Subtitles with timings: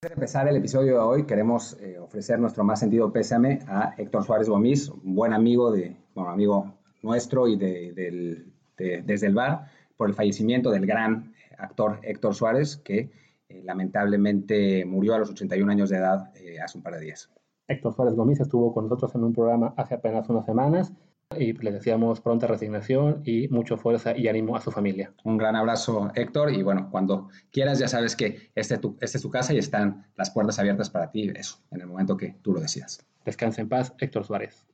[0.00, 3.94] Antes de empezar el episodio de hoy, queremos eh, ofrecer nuestro más sentido pésame a
[3.98, 8.44] Héctor Suárez Gomis, un buen amigo, de, bueno, amigo nuestro y de,
[8.76, 13.10] desde el bar, por el fallecimiento del gran actor Héctor Suárez, que
[13.48, 17.28] eh, lamentablemente murió a los 81 años de edad eh, hace un par de días.
[17.66, 20.92] Héctor Suárez Gomis estuvo con nosotros en un programa hace apenas unas semanas
[21.36, 25.12] y le deseamos pronta resignación y mucha fuerza y ánimo a su familia.
[25.24, 29.52] Un gran abrazo, Héctor, y bueno, cuando quieras ya sabes que este, es tu casa
[29.52, 33.06] y están las puertas abiertas para ti, eso, en el momento que tú lo decidas.
[33.24, 34.66] Descansa en paz, Héctor Suárez.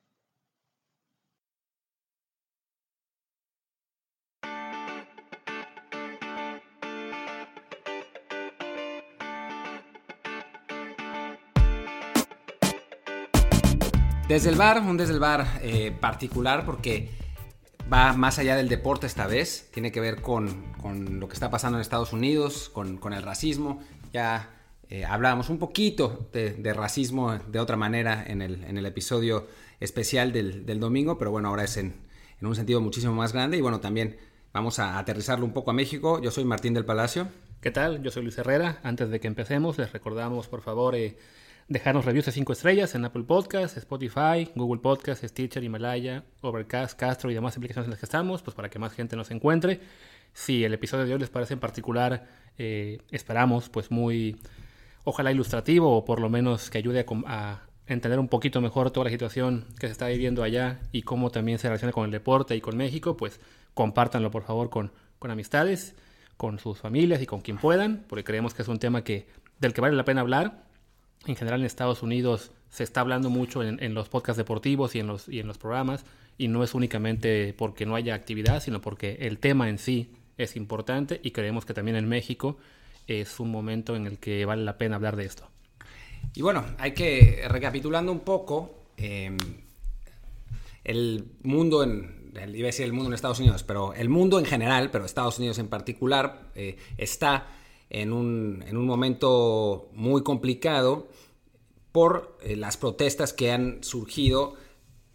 [14.28, 17.10] Desde el bar, un desde el bar eh, particular porque
[17.92, 20.64] va más allá del deporte esta vez, tiene que ver con,
[21.20, 23.80] lo que está pasando en Estados Unidos, con, el racismo.
[24.14, 24.48] Ya
[24.88, 29.46] eh, hablábamos un poquito de, racismo de otra manera en el, episodio
[29.78, 31.94] especial del, domingo, pero bueno, ahora es en,
[32.40, 34.16] un sentido muchísimo más grande y bueno, también
[34.54, 36.22] vamos a aterrizarlo un poco a México.
[36.22, 37.28] Yo soy Martín del Palacio.
[37.60, 38.02] ¿Qué tal?
[38.02, 38.80] Yo soy Luis Herrera.
[38.82, 41.18] Antes de que empecemos, les recordamos, por favor, eh,
[41.68, 47.30] dejarnos reviews de 5 estrellas en Apple Podcasts, Spotify, Google Podcasts, Stitcher, Himalaya, Overcast, Castro
[47.30, 49.80] y demás aplicaciones en las que estamos, pues para que más gente nos encuentre.
[50.32, 52.26] Si el episodio de hoy les parece en particular,
[52.58, 54.36] eh, esperamos, pues muy,
[55.04, 59.10] ojalá ilustrativo o por lo menos que ayude a, entender un poquito mejor toda la
[59.10, 62.62] situación que se está viviendo allá y cómo también se relaciona con el deporte y
[62.62, 63.40] con México, pues
[63.74, 65.94] compártanlo por favor con, con amistades,
[66.38, 69.26] con sus familias y con quien puedan, porque creemos que es un tema que,
[69.58, 70.63] del que vale la pena hablar
[71.26, 75.06] en general en Estados Unidos se está hablando mucho en, los podcasts deportivos y en
[75.06, 76.04] los, y en los programas,
[76.36, 80.56] y no es únicamente porque no haya actividad, sino porque el tema en sí es
[80.56, 82.56] importante y creemos que también en México
[83.06, 85.48] es un momento en el que vale la pena hablar de esto.
[86.34, 89.36] Y bueno, hay que, recapitulando un poco, em,
[90.82, 94.44] el mundo en, iba a decir el mundo en Estados Unidos, pero el mundo en
[94.44, 97.46] general, pero Estados Unidos en particular, eh, está
[97.90, 101.08] en un, en un momento muy complicado
[101.92, 104.56] por eh, las protestas que han surgido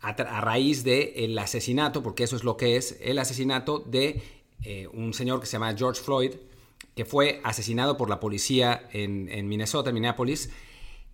[0.01, 4.21] a, raíz del asesinato, porque eso es lo que es, el asesinato de
[4.63, 6.31] eh, un señor que se llama George Floyd,
[6.95, 10.49] que fue asesinado por la policía en, Minnesota, en Minneapolis,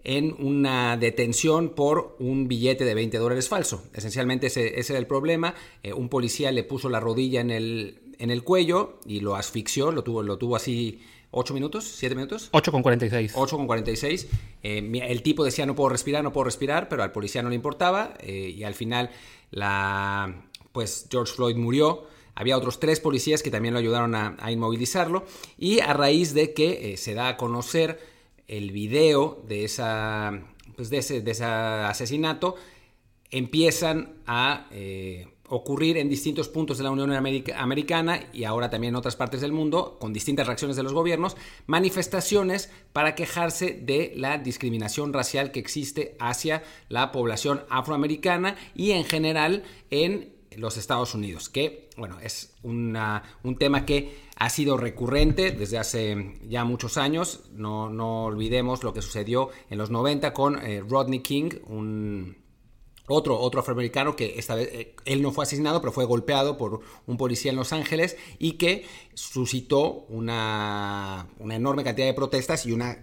[0.03, 3.83] en una detención por un billete de 20 dólares falso.
[3.93, 5.55] Esencialmente ese, era el problema.
[5.81, 9.91] Eh, un policía le puso la rodilla en el, en el cuello y lo asfixió,
[9.91, 11.01] lo tuvo, lo tuvo así
[11.37, 12.47] 8 minutos, 7 minutos.
[12.51, 13.33] 8 con 46.
[13.35, 14.27] 8 con 46.
[14.63, 17.55] Eh, el tipo decía no puedo respirar, no puedo respirar, pero al policía no le
[17.55, 19.09] importaba eh, y al final
[19.51, 22.05] la, pues George Floyd murió.
[22.35, 25.25] Había otros tres policías que también lo ayudaron a, inmovilizarlo
[25.57, 27.99] y a raíz de que eh, se da a conocer
[28.47, 30.41] el video de, esa,
[30.77, 32.55] pues de, ese, de ese asesinato,
[33.29, 34.67] empiezan a
[35.49, 39.51] ocurrir en distintos puntos de la Unión Americana y ahora también en otras partes del
[39.51, 45.59] mundo, con distintas reacciones de los gobiernos, manifestaciones para quejarse de la discriminación racial que
[45.59, 52.53] existe hacia la población afroamericana y en general en los Estados Unidos, que bueno, es
[52.63, 57.43] un tema que ha sido recurrente desde hace ya muchos años.
[57.53, 62.44] No, no olvidemos lo que sucedió en los 90 con eh, Rodney King, un
[63.07, 66.81] otro, otro afroamericano que esta vez eh, él no fue asesinado, pero fue golpeado por
[67.05, 72.97] un policía en Los Ángeles y que suscitó una, enorme cantidad de protestas y una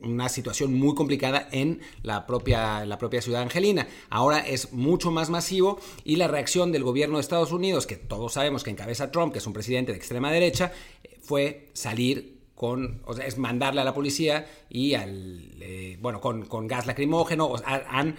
[0.00, 3.88] una situación muy complicada en la propia, la propia ciudad angelina.
[4.10, 8.34] Ahora es mucho más masivo y la reacción del gobierno de Estados Unidos, que todos
[8.34, 10.70] sabemos que encabeza Trump, que es un presidente de extrema derecha,
[11.02, 16.20] eh, fue salir con, o sea, es mandarle a la policía y al, eh, bueno,
[16.20, 18.14] con, con, gas lacrimógeno, han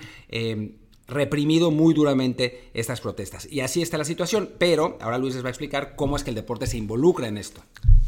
[1.09, 3.47] reprimido muy duramente estas protestas.
[3.51, 6.29] Y así está la situación, pero ahora Luis les va a explicar cómo es que
[6.29, 7.61] el deporte se involucra en esto.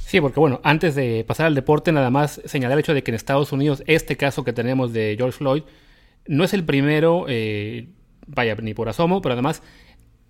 [0.06, 3.12] Sí, porque bueno, antes de pasar al deporte, nada más señalar el hecho de que
[3.12, 5.64] en Estados Unidos este caso que tenemos de George Floyd
[6.28, 7.88] no es el primero, eh,
[8.28, 9.64] vaya, ni por asomo, pero además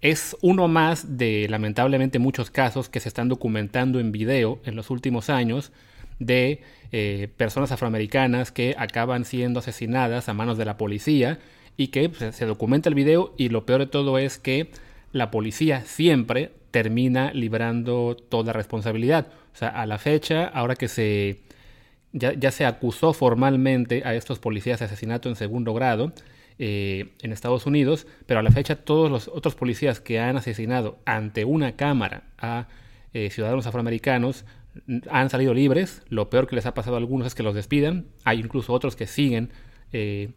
[0.01, 4.89] es uno más de lamentablemente muchos casos que se están documentando en video en los
[4.89, 5.71] últimos años
[6.19, 6.61] de
[6.91, 11.39] eh, personas afroamericanas que acaban siendo asesinadas a manos de la policía
[11.77, 14.71] y que pues, se documenta el video y lo peor de todo es que
[15.11, 19.27] la policía siempre termina librando toda responsabilidad.
[19.53, 21.41] O sea, a la fecha, ahora que se
[22.13, 26.13] ya, se acusó formalmente a estos policías de asesinato en segundo grado
[26.59, 30.99] eh, en Estados Unidos, pero a la fecha todos los otros policías que han asesinado
[31.05, 32.67] ante una cámara a
[33.13, 34.45] eh, ciudadanos afroamericanos
[35.09, 36.01] han salido libres.
[36.09, 38.05] Lo peor que les ha pasado a algunos es que los despidan.
[38.23, 39.49] Hay incluso otros que siguen
[39.91, 40.31] eh,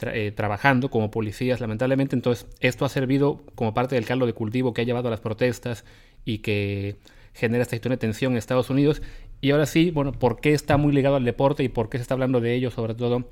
[0.00, 2.16] eh, trabajando como policías, lamentablemente.
[2.16, 5.20] Entonces, esto ha servido como parte del caldo de cultivo que ha llevado a las
[5.20, 5.84] protestas
[6.24, 6.96] y que
[7.32, 9.02] genera esta situación de tensión en Estados Unidos.
[9.40, 12.02] Y ahora sí, bueno, ¿por qué está muy ligado al deporte y por qué se
[12.02, 13.26] está hablando de ello, sobre todo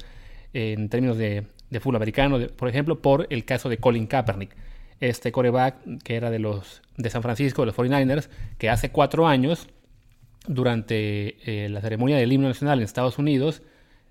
[0.55, 1.46] en términos de,
[1.81, 4.55] fútbol americano, por ejemplo, por el caso de Colin Kaepernick,
[5.00, 8.28] este coreback que era de los de San Francisco, de los 49ers,
[8.58, 9.66] que hace cuatro años,
[10.46, 13.62] durante eh, la ceremonia del himno nacional en Estados Unidos,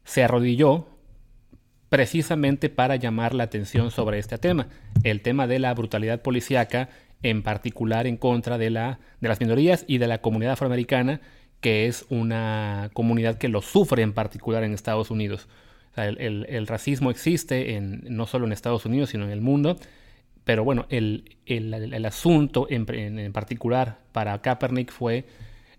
[0.03, 0.87] se arrodilló
[1.93, 4.67] precisamente para llamar la atención sobre este tema,
[5.03, 6.89] el tema de la brutalidad policíaca,
[7.21, 11.21] en particular en contra de, la, de las minorías y de la comunidad afroamericana,
[11.61, 15.47] que es una comunidad que lo sufre en particular en Estados Unidos.
[15.95, 19.77] el, racismo existe no solo en Estados Unidos, sino en el mundo,
[20.45, 21.23] pero bueno, el,
[22.07, 22.87] asunto en,
[23.33, 25.25] particular para Kaepernick fue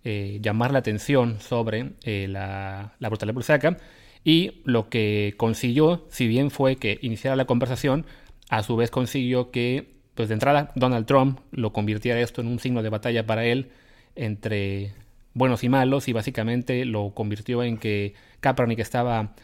[0.04, 3.78] eh, llamar la atención sobre eh, la, la brutalidad policíaca
[4.24, 8.06] y lo que consiguió, si bien fue que iniciara la conversación,
[8.48, 12.58] a su vez consiguió que, pues de entrada, Donald Trump lo convirtiera esto en un
[12.58, 13.70] signo de batalla para él
[14.16, 14.94] entre
[15.34, 19.34] buenos y malos y básicamente lo convirtió en que Kaepernick estaba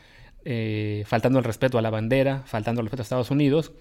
[0.45, 3.73] eh, faltando el respeto a la bandera, faltando el respeto a Estados Unidos,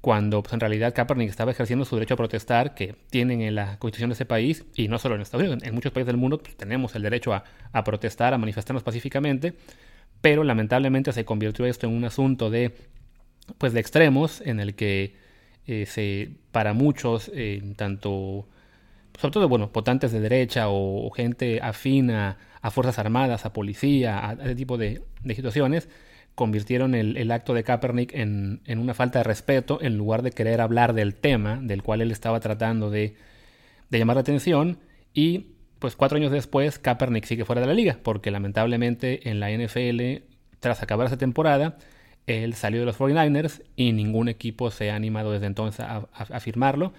[0.00, 3.78] cuando pues, en realidad Kaepernick estaba ejerciendo su derecho a protestar que tienen en la
[3.78, 6.38] constitución de ese país, y no solo en Estados Unidos, en muchos países del mundo
[6.38, 9.54] pues, tenemos el derecho a, a protestar, a manifestarnos pacíficamente,
[10.24, 12.72] pero lamentablemente se convirtió esto en un asunto de,
[13.58, 15.16] pues, de extremos en el que
[15.66, 18.48] eh, se, para muchos, eh, tanto,
[19.20, 24.32] sobre todo, bueno, votantes de derecha o, gente afina a Fuerzas Armadas, a policía, a,
[24.32, 25.90] ese tipo de, situaciones,
[26.34, 30.62] convirtieron el, acto de Kaepernick en, en, una falta de respeto en lugar de querer
[30.62, 33.14] hablar del tema del cual él estaba tratando de,
[33.90, 34.78] de llamar la atención
[35.12, 35.48] y
[35.84, 40.24] pues cuatro años después Kaepernick sigue fuera de la liga, porque lamentablemente en la NFL,
[40.58, 41.76] tras acabar esa temporada,
[42.26, 46.94] él salió de los 49ers y ningún equipo se ha animado desde entonces a, firmarlo.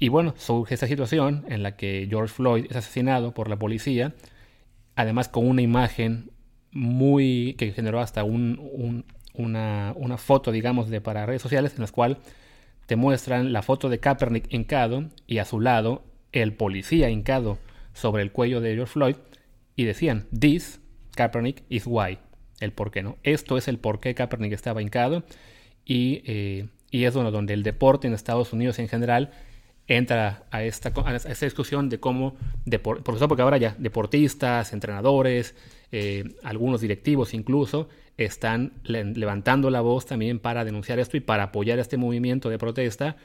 [0.00, 4.14] Y bueno, surge esta situación en la que George Floyd es asesinado por la policía,
[4.96, 6.32] además con una imagen
[6.72, 11.92] muy que generó hasta un, una, una, foto, digamos, de para redes sociales en las
[11.92, 12.18] cual
[12.86, 16.02] te muestran la foto de Kaepernick hincado y a su lado
[16.32, 17.58] el policía hincado
[17.92, 19.16] sobre el cuello de George Floyd
[19.76, 20.80] y decían, this,
[21.14, 22.18] Kaepernick, is why.
[22.60, 23.18] El por qué, ¿no?
[23.22, 25.24] Esto es el por qué Kaepernick estaba hincado
[25.84, 29.32] y, eh, y es donde el deporte en Estados Unidos en general
[29.86, 32.36] entra a esta, a esta discusión de cómo,
[32.82, 35.54] por porque ahora ya deportistas, entrenadores,
[35.90, 41.78] eh, algunos directivos incluso, están levantando la voz también para denunciar esto y para apoyar
[41.78, 43.16] este movimiento de protesta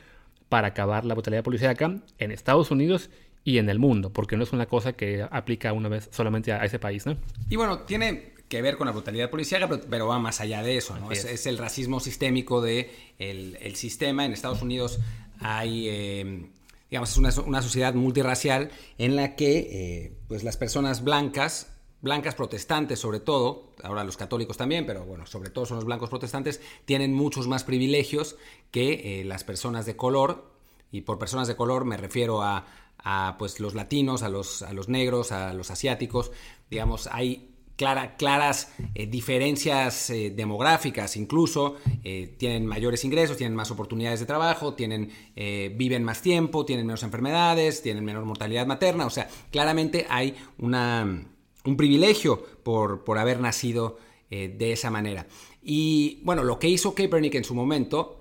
[0.49, 3.09] para acabar la brutalidad policíaca en Estados Unidos
[3.47, 6.65] y en el mundo, porque no es una cosa que aplica una vez solamente a,
[6.65, 7.15] ese país, ¿no?
[7.49, 10.99] Y bueno, tiene que ver con la brutalidad policial, pero, va más allá de eso,
[10.99, 11.13] ¿no?
[11.13, 14.25] Es, el racismo sistémico del de el sistema.
[14.25, 14.99] En Estados Unidos
[15.39, 16.49] hay, eh,
[16.89, 21.71] digamos, es una, una, sociedad multirracial en la que eh, pues las personas blancas,
[22.01, 26.09] blancas protestantes sobre todo, ahora los católicos también, pero bueno, sobre todo son los blancos
[26.09, 28.35] protestantes, tienen muchos más privilegios
[28.71, 30.51] que eh, las personas de color,
[30.91, 32.65] y por personas de color me refiero a
[32.99, 36.31] a pues, los latinos, a los, a los negros, a los asiáticos.
[36.69, 44.19] Digamos, hay claras eh, diferencias eh, demográficas, incluso eh, tienen mayores ingresos, tienen más oportunidades
[44.19, 49.29] de trabajo, tienen, viven más tiempo, tienen menos enfermedades, tienen menor mortalidad materna, o sea,
[49.51, 51.27] claramente hay una,
[51.65, 55.25] un privilegio por, por haber nacido de esa manera.
[55.61, 58.19] Y bueno, lo que hizo Kaepernick en su momento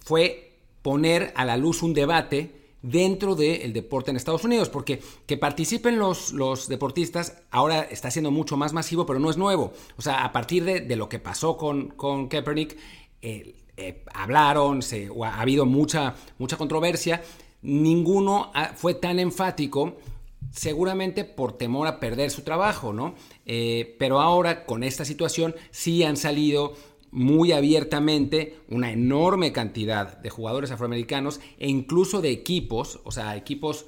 [0.00, 5.38] fue poner a la luz un debate dentro del deporte en Estados Unidos, porque que
[5.38, 9.72] participen los, los, deportistas ahora está siendo mucho más masivo, pero no es nuevo.
[9.96, 12.76] O sea, a partir de, lo que pasó con, con Kaepernick,
[13.22, 17.22] eh, eh, hablaron, se, ha habido mucha, mucha controversia,
[17.62, 19.96] ninguno fue tan enfático
[20.50, 23.14] seguramente por temor a perder su trabajo, ¿no?
[23.46, 26.74] Eh, pero ahora con esta situación sí han salido
[27.14, 33.86] muy abiertamente una enorme cantidad de jugadores afroamericanos e incluso de equipos, o sea, equipos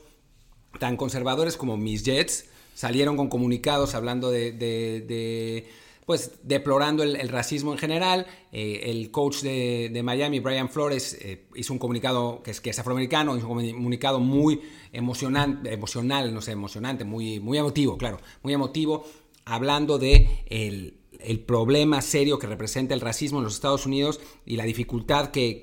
[0.79, 5.67] tan conservadores como mis Jets, salieron con comunicados hablando de,
[6.07, 8.29] pues deplorando el, racismo en general.
[8.53, 12.79] Eh, el coach de, Miami, Brian Flores, eh, hizo un comunicado que es, que es
[12.79, 14.61] afroamericano, hizo un comunicado muy
[14.93, 19.05] emocionante, emocional, no sé, emocionante, muy, muy emotivo, claro, muy emotivo,
[19.45, 24.57] hablando de el el problema serio que representa el racismo en los Estados Unidos y
[24.57, 25.61] la dificultad que,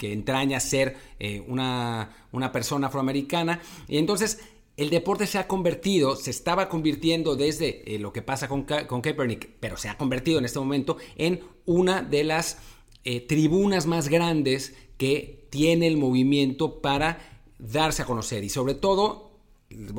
[0.00, 2.10] entraña ser eh, una,
[2.52, 3.60] persona afroamericana.
[3.88, 4.40] Y entonces
[4.76, 9.00] el deporte se ha convertido, se estaba convirtiendo desde eh, lo que pasa con, con,
[9.00, 12.58] Kaepernick, pero se ha convertido en este momento en una de las
[13.04, 17.18] eh, tribunas más grandes que tiene el movimiento para
[17.58, 18.44] darse a conocer.
[18.44, 19.30] Y sobre todo,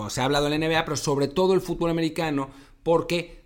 [0.09, 2.49] se ha hablado en la NBA, pero sobre todo el fútbol americano,
[2.83, 3.36] porque,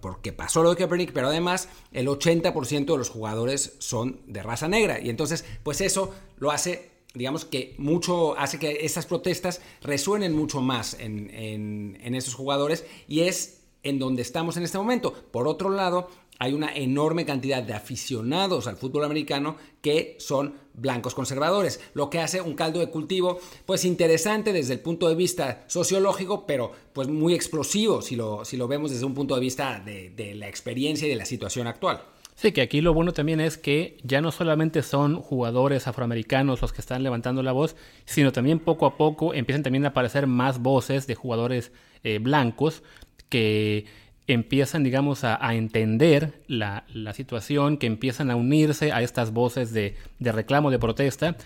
[0.00, 4.68] porque pasó lo de Kaepernick, pero además el 80% de los jugadores son de raza
[4.68, 5.00] negra.
[5.00, 10.60] Y entonces, pues eso lo hace digamos que mucho hace que estas protestas resuenen mucho
[10.60, 15.12] más en, en, esos jugadores y es en donde estamos en este momento.
[15.30, 21.14] Por otro lado, hay una enorme cantidad de aficionados al fútbol americano que son blancos
[21.14, 25.64] conservadores, lo que hace un caldo de cultivo pues interesante desde el punto de vista
[25.66, 29.80] sociológico, pero pues muy explosivo si lo, si lo vemos desde un punto de vista
[29.80, 32.02] de, la experiencia y de la situación actual.
[32.36, 36.72] Sí, que aquí lo bueno también es que ya no solamente son jugadores afroamericanos los
[36.72, 40.60] que están levantando la voz, sino también poco a poco empiezan también a aparecer más
[40.60, 41.72] voces de jugadores
[42.04, 42.84] eh, blancos
[43.28, 43.86] que
[44.28, 50.70] empiezan, digamos, a, entender la, situación, que empiezan a unirse a estas voces de, reclamo,
[50.70, 51.36] de protesta,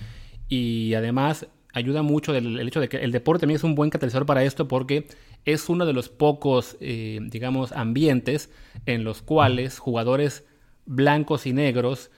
[0.48, 4.26] y además ayuda mucho el, hecho de que el deporte también es un buen catalizador
[4.26, 5.06] para esto porque
[5.46, 8.50] es uno de los pocos, eh, digamos, ambientes
[8.84, 10.44] en los cuales jugadores
[10.84, 12.10] blancos y negros,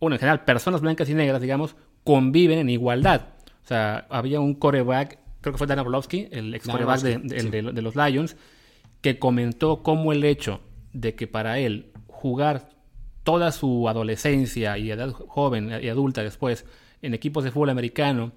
[0.00, 3.28] bueno, en general, personas blancas y negras, digamos, conviven en igualdad.
[3.64, 7.96] O sea, había un coreback, creo que fue Dan Orlovsky, el ex coreback de, los
[7.96, 8.36] Lions,
[9.04, 10.62] que comentó cómo el hecho
[10.94, 12.70] de que para él jugar
[13.22, 16.64] toda su adolescencia y edad joven y adulta después
[17.02, 18.32] en equipos de fútbol americano,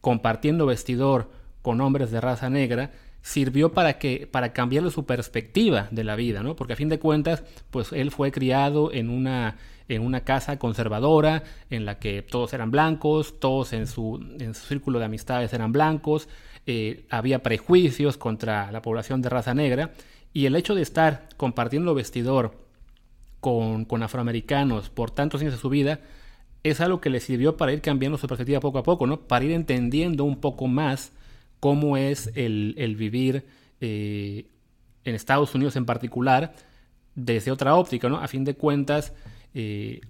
[0.00, 1.30] compartiendo vestidor
[1.62, 2.90] con hombres de raza negra,
[3.22, 6.56] sirvió para que para cambiarle su perspectiva de la vida, ¿no?
[6.56, 11.44] Porque a fin de cuentas, pues él fue criado en una en una casa conservadora
[11.68, 15.70] en la que todos eran blancos, todos en su, en su círculo de amistades eran
[15.70, 16.28] blancos,
[16.72, 19.90] eh, había prejuicios contra la población de raza negra
[20.32, 22.64] y el hecho de estar compartiendo vestidor
[23.40, 25.98] con, con afroamericanos por tantos años de su vida
[26.62, 29.18] es algo que le sirvió para ir cambiando su perspectiva poco a poco, ¿no?
[29.18, 31.10] Para ir entendiendo un poco más
[31.58, 33.46] cómo es el, vivir
[33.80, 34.46] eh,
[35.04, 36.54] en Estados Unidos en particular
[37.16, 38.18] desde otra óptica, ¿no?
[38.18, 39.12] A fin de cuentas,
[39.54, 40.02] eh,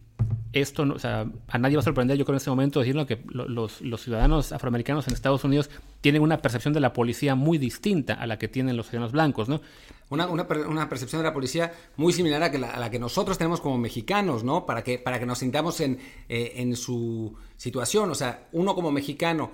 [0.52, 3.22] esto, o sea, a nadie va a sorprender, yo creo, en este momento decirlo que
[3.28, 8.26] los, ciudadanos afroamericanos en Estados Unidos tienen una percepción de la policía muy distinta a
[8.26, 9.60] la que tienen los ciudadanos blancos, ¿no?
[10.08, 14.42] Una, una, percepción de la policía muy similar a, la, que nosotros tenemos como mexicanos,
[14.42, 14.66] ¿no?
[14.66, 18.10] Para que, para que nos sintamos en, eh, en su situación.
[18.10, 19.52] O sea, uno como mexicano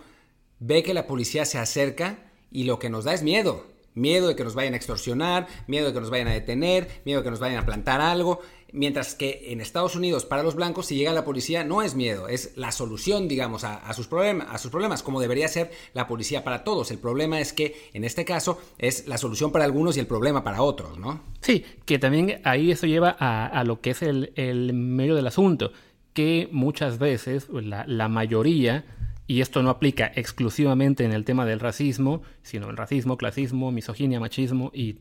[0.58, 2.18] ve que la policía se acerca
[2.50, 3.66] y lo que nos da es miedo.
[3.94, 7.20] Miedo de que nos vayan a extorsionar, miedo de que nos vayan a detener, miedo
[7.20, 8.40] de que nos vayan a plantar algo.
[8.72, 12.28] Mientras que en Estados Unidos, para los blancos, si llega la policía, no es miedo,
[12.28, 16.42] es la solución, digamos, a, sus, problemas, a sus problemas, como debería ser la policía
[16.42, 16.90] para todos.
[16.90, 20.42] El problema es que, en este caso, es la solución para algunos y el problema
[20.42, 21.22] para otros, ¿no?
[21.40, 25.72] Sí, que también ahí eso lleva a, lo que es el, medio del asunto,
[26.12, 28.84] que muchas veces la, la mayoría
[29.28, 34.20] y esto no aplica exclusivamente en el tema del racismo, sino en racismo, clasismo, misoginia,
[34.20, 35.00] machismo y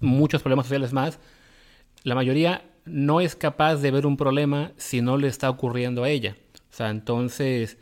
[0.00, 1.18] muchos problemas sociales más,
[2.02, 6.08] la mayoría no es capaz de ver un problema si no le está ocurriendo a
[6.08, 6.36] ella.
[6.70, 7.78] O sea, entonces,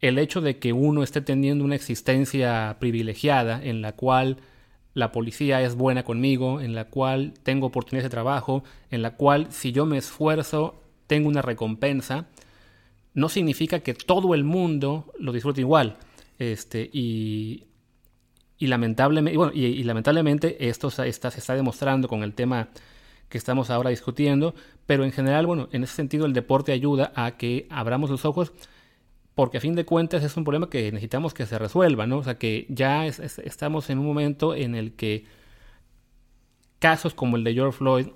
[0.00, 4.38] el hecho de que uno esté teniendo una existencia privilegiada en la cual
[4.94, 9.46] la policía es buena conmigo, en la cual tengo oportunidades de trabajo, en la cual
[9.50, 12.26] si yo me esfuerzo tengo una recompensa,
[13.14, 15.96] no significa que todo el mundo lo disfrute igual.
[16.38, 17.66] Este, y,
[18.58, 22.68] lamentablemente, bueno, y, lamentablemente esto está, se está demostrando con el tema
[23.28, 24.54] que estamos ahora discutiendo,
[24.86, 28.52] pero en general, bueno, en ese sentido el deporte ayuda a que abramos los ojos
[29.34, 32.18] porque a fin de cuentas es un problema que necesitamos que se resuelva, ¿no?
[32.18, 35.26] O sea, que ya estamos en un momento en el que
[36.80, 38.06] casos como el de George Floyd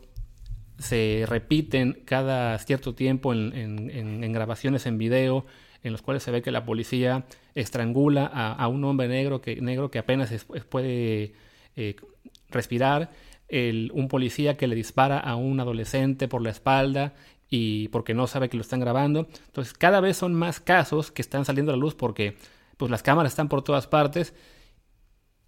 [0.78, 5.47] se repiten cada cierto tiempo en, grabaciones en video
[5.85, 9.92] en los cuales se ve que la policía estrangula a, un hombre negro que, negro
[9.92, 10.33] que apenas
[10.69, 11.35] puede
[11.76, 11.97] eh,
[12.50, 13.11] respirar,
[13.52, 17.14] un policía que le dispara a un adolescente por la espalda
[17.50, 19.28] y porque no sabe que lo están grabando.
[19.47, 22.37] Entonces cada vez son más casos que están saliendo a la luz porque
[22.78, 24.35] pues, las cámaras están por todas partes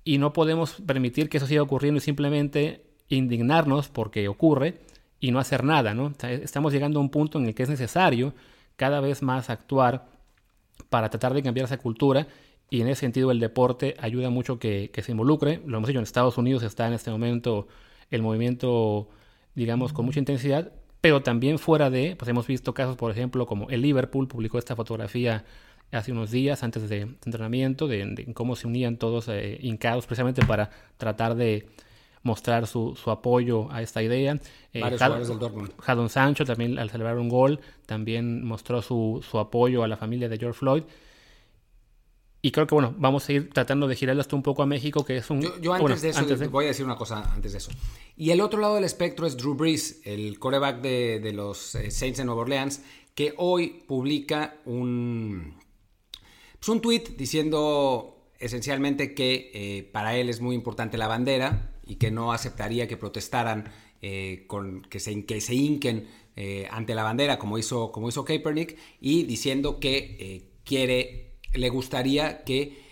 [0.05, 4.81] y no podemos permitir que eso siga ocurriendo y simplemente indignarnos porque ocurre
[5.19, 6.13] y no hacer nada, ¿no?
[6.23, 8.35] Estamos llegando a un punto en el que es necesario
[8.77, 10.07] cada vez más actuar
[10.91, 12.27] para tratar de cambiar esa cultura
[12.71, 15.63] y en ese sentido el deporte ayuda mucho que, se involucre.
[15.67, 17.69] Lo hemos dicho, en Estados Unidos está en este momento
[18.15, 19.09] el movimiento,
[19.55, 23.69] digamos, con mucha intensidad, pero también fuera de, pues hemos visto casos, por ejemplo, como
[23.71, 25.45] el Liverpool publicó esta fotografía
[25.93, 30.71] hace unos días antes de entrenamiento, de, cómo se unían todos eh, hincados precisamente para
[30.97, 31.69] tratar de
[32.23, 34.39] mostrar su, apoyo a esta idea.
[34.73, 34.99] Eh, del
[35.79, 40.39] Jadon Sancho también al celebrar un gol también mostró su, apoyo a la familia de
[40.39, 40.83] George Floyd.
[42.45, 45.03] Y creo que bueno, vamos a ir tratando de girarlo hasta un poco a México,
[45.03, 45.41] que es un...
[45.63, 47.71] Yo, antes, de eso, voy a decir una cosa antes de eso.
[48.19, 52.19] Y el otro lado del espectro es Drew Brees, el coreback de, los eh, Saints
[52.19, 52.83] de Nueva Orleans,
[53.15, 55.55] que hoy publica un,
[56.59, 61.95] pues un tweet diciendo esencialmente que eh, para él es muy importante la bandera y
[61.95, 63.73] que no aceptaría que protestaran,
[64.03, 68.23] eh, con, que, se, que se hinquen eh, ante la bandera como hizo, como hizo
[68.23, 71.24] Kaepernick y diciendo que quiere,
[71.55, 72.85] le gustaría que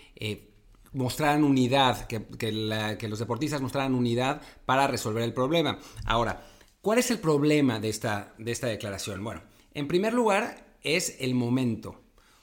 [0.93, 5.79] mostraran unidad, que, que, los deportistas mostraran unidad para resolver el problema.
[6.05, 6.45] Ahora,
[6.81, 9.23] ¿cuál es el problema de esta, de esta declaración?
[9.23, 9.41] Bueno,
[9.73, 12.01] en primer lugar es el momento.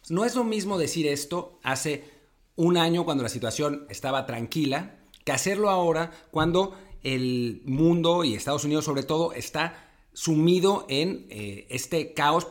[0.09, 2.05] No es lo mismo decir esto hace
[2.57, 8.65] un año cuando la situación estaba tranquila que hacerlo ahora cuando el mundo y Estados
[8.65, 12.47] Unidos sobre todo está sumido en eh, este caos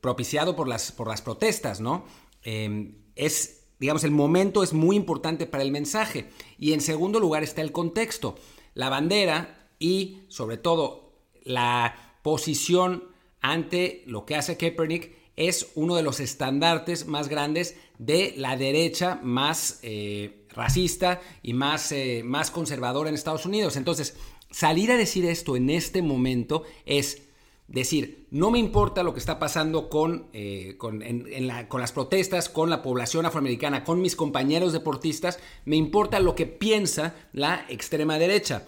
[0.00, 2.04] propiciado por las, por las protestas, ¿no?
[2.42, 6.28] Em, es, digamos, el momento es muy importante para el mensaje.
[6.58, 8.36] Y en segundo lugar está el contexto.
[8.74, 13.04] La bandera y sobre todo la posición
[13.40, 19.20] ante lo que hace Kaepernick es uno de los estandartes más grandes de la derecha
[19.22, 23.76] más eh, racista y más, eh, más conservadora en Estados Unidos.
[23.76, 24.16] Entonces,
[24.50, 27.22] salir a decir esto en este momento es
[27.68, 32.82] decir, no me importa lo que está pasando con, eh, con, las protestas, con la
[32.82, 38.64] población afroamericana, con mis compañeros deportistas, me importa lo que piensa la extrema derecha.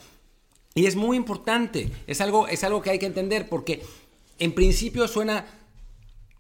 [0.74, 3.82] Y es muy importante, es algo, es algo que hay que entender porque
[4.38, 5.46] en principio suena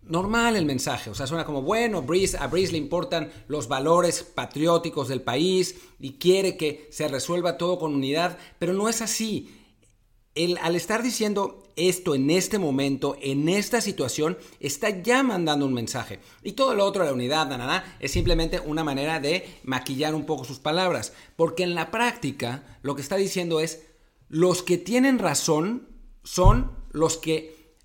[0.02, 2.00] normal el mensaje, o sea, suena como, bueno, a
[2.46, 7.94] Breeze le importan los valores patrióticos del país y quiere que se resuelva todo con
[7.94, 9.59] unidad, pero no es así.
[10.34, 15.72] El, al estar diciendo esto en este momento, en esta situación, está ya mandando un
[15.72, 16.20] mensaje.
[16.42, 20.44] Y todo lo otro, la unidad, nada, es simplemente una manera de maquillar un poco
[20.44, 21.12] sus palabras.
[21.36, 23.86] Porque en la práctica, lo que está diciendo es,
[24.28, 25.88] los que tienen razón
[26.22, 27.76] son los que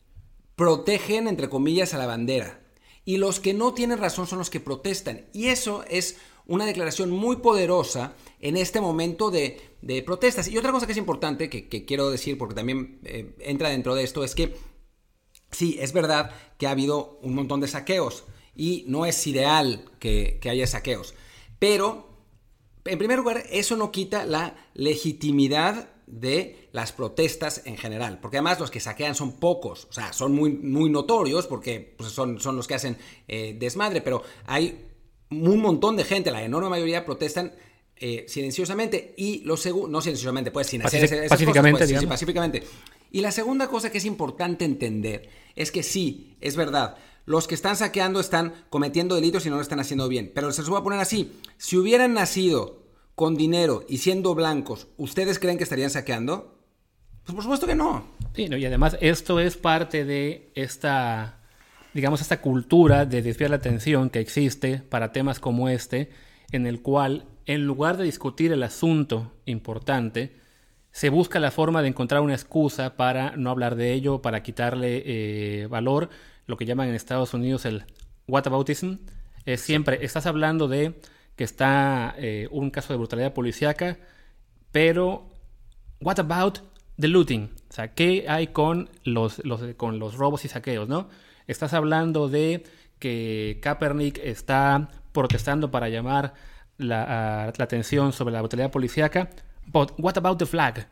[0.55, 2.61] protegen, entre comillas, a la bandera.
[3.05, 5.25] Y los que no tienen razón son los que protestan.
[5.31, 9.61] Y eso es una declaración muy poderosa en este momento de,
[10.05, 10.47] protestas.
[10.47, 14.03] Y otra cosa que es importante, que, quiero decir, porque también eh, entra dentro de
[14.03, 14.55] esto, es que
[15.51, 18.23] sí, es verdad que ha habido un montón de saqueos
[18.55, 21.13] y no es ideal que, que haya saqueos.
[21.59, 22.09] Pero,
[22.85, 28.59] en primer lugar, eso no quita la legitimidad de las protestas en general, porque además
[28.59, 32.55] los que saquean son pocos, o sea, son muy, muy notorios porque pues, son, son
[32.55, 34.85] los que hacen eh, desmadre, pero hay
[35.29, 37.53] un montón de gente, la enorme mayoría protestan
[37.97, 42.07] eh, silenciosamente y lo segundo, no silenciosamente, pues sin hacer esas pacíficamente, cosas, pues, sí,
[42.07, 42.63] pacíficamente.
[43.11, 47.55] Y la segunda cosa que es importante entender es que sí, es verdad, los que
[47.55, 50.79] están saqueando están cometiendo delitos y no lo están haciendo bien, pero se los voy
[50.79, 52.83] a poner así, si hubieran nacido
[53.15, 56.59] con dinero y siendo blancos, ¿ustedes creen que estarían saqueando?
[57.23, 58.05] Pues por supuesto que no.
[58.35, 61.41] Sí, y además esto es parte de esta,
[61.95, 66.09] digamos, esta cultura de desviar la atención que existe para temas como este,
[66.51, 70.35] en el cual, en lugar de discutir el asunto importante,
[70.91, 75.03] se busca la forma de encontrar una excusa para no hablar de ello, para quitarle
[75.05, 76.09] eh, valor,
[76.47, 77.85] lo que llaman en Estados Unidos el
[78.27, 78.95] whataboutism.
[79.45, 80.99] Es siempre, estás hablando de
[81.37, 83.99] que está eh, un caso de brutalidad policíaca,
[84.73, 85.29] pero
[86.01, 86.59] what about
[86.99, 87.51] the looting?
[87.69, 89.41] O sea, ¿qué hay con los,
[89.77, 91.07] con los robos y saqueos, no?
[91.47, 92.63] Estás hablando de
[92.99, 96.33] que Kaepernick está protestando para llamar
[96.77, 99.29] la, atención sobre la brutalidad policíaca,
[99.67, 100.87] but what about the flag?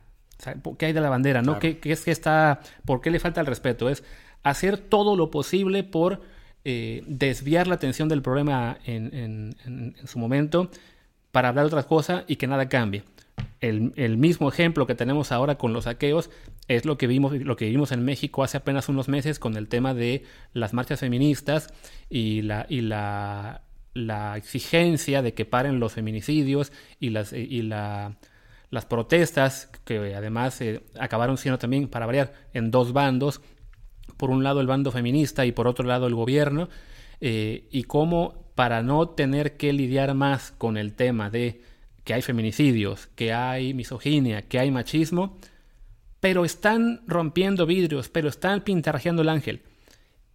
[0.78, 1.42] ¿Qué hay de la bandera?
[1.42, 1.60] ¿no?
[1.60, 3.89] ¿Qué, ¿Qué, es que está, ¿Por qué le falta el respeto?
[3.89, 4.04] Es
[4.44, 6.22] hacer todo lo posible por
[6.66, 9.54] eh, desviar la atención del problema en,
[10.06, 10.70] su momento
[11.32, 13.04] para hablar de otras cosas y que nada cambie.
[13.60, 16.30] El, mismo ejemplo que tenemos ahora con los saqueos
[16.67, 19.69] es lo que vimos lo que vimos en México hace apenas unos meses con el
[19.69, 21.74] tema de las marchas feministas
[22.10, 23.62] y la y la,
[24.36, 28.17] exigencia de que paren los feminicidios y las y la,
[28.69, 33.39] las protestas que además eh, acabaron siendo también para variar en dos bandos.
[34.17, 36.69] Por un lado el bando feminista y por otro lado el gobierno,
[37.22, 41.62] eh, y cómo para no tener que lidiar más con el tema de
[42.04, 45.38] que hay feminicidios, que hay misoginia, que hay machismo,
[46.20, 49.62] pero están rompiendo vidrios, pero están pintarrajeando el ángel.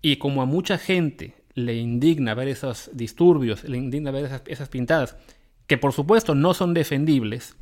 [0.03, 4.69] Y como a mucha gente le indigna ver esos disturbios, le indigna ver esas, esas
[4.69, 5.17] pintadas,
[5.67, 7.57] que por supuesto no son defendibles,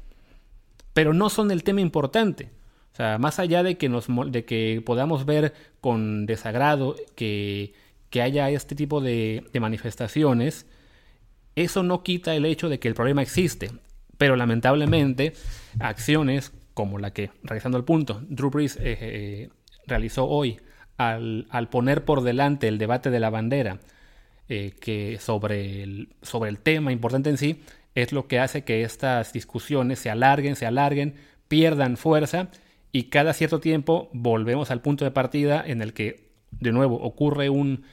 [0.93, 2.51] pero no son el tema importante.
[2.93, 7.75] O sea, más allá de que, nos, de que podamos ver con desagrado que,
[8.09, 10.67] que haya este tipo de, de, manifestaciones,
[11.57, 13.71] eso no quita el hecho de que el problema existe.
[14.19, 15.35] Pero lamentablemente,
[15.79, 19.49] acciones como la que, realizando el punto, Drew Brees eh, eh,
[19.87, 20.59] realizó hoy
[20.99, 23.79] al, al, poner por delante el debate de la bandera
[24.49, 27.63] eh, que sobre el, sobre el tema importante en sí,
[27.97, 31.15] es lo que hace que estas discusiones se alarguen, se alarguen,
[31.49, 32.49] pierdan fuerza
[32.93, 37.49] y cada cierto tiempo volvemos al punto de partida en el que de nuevo ocurre
[37.49, 37.85] un,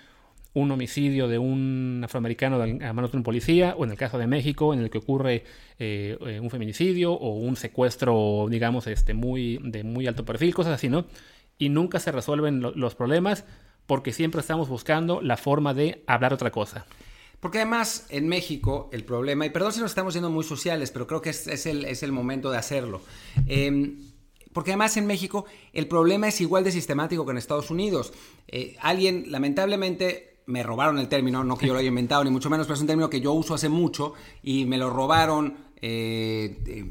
[0.54, 4.28] un homicidio de un afroamericano a manos de un policía, o en el caso de
[4.28, 5.44] México, en el que ocurre
[5.80, 10.74] eh, eh, un feminicidio o un secuestro, digamos, este, muy, de muy alto perfil, cosas
[10.74, 11.06] así, ¿no?
[11.58, 13.46] Y nunca se resuelven lo, los problemas
[13.88, 16.86] porque siempre estamos buscando la forma de hablar otra cosa.
[17.40, 21.08] Porque además en México el problema, y perdón si nos estamos yendo muy sociales, pero
[21.08, 23.02] creo que es, es, el, es el, momento de hacerlo.
[23.48, 23.98] Eh,
[24.54, 28.14] porque además en México el problema es igual de sistemático que en Estados Unidos.
[28.48, 32.50] Eh, alguien, lamentablemente, me robaron el término, no que yo lo haya inventado, ni mucho
[32.50, 35.58] menos, pero es un término que yo uso hace mucho y me lo robaron.
[35.82, 36.86] Eh, eh,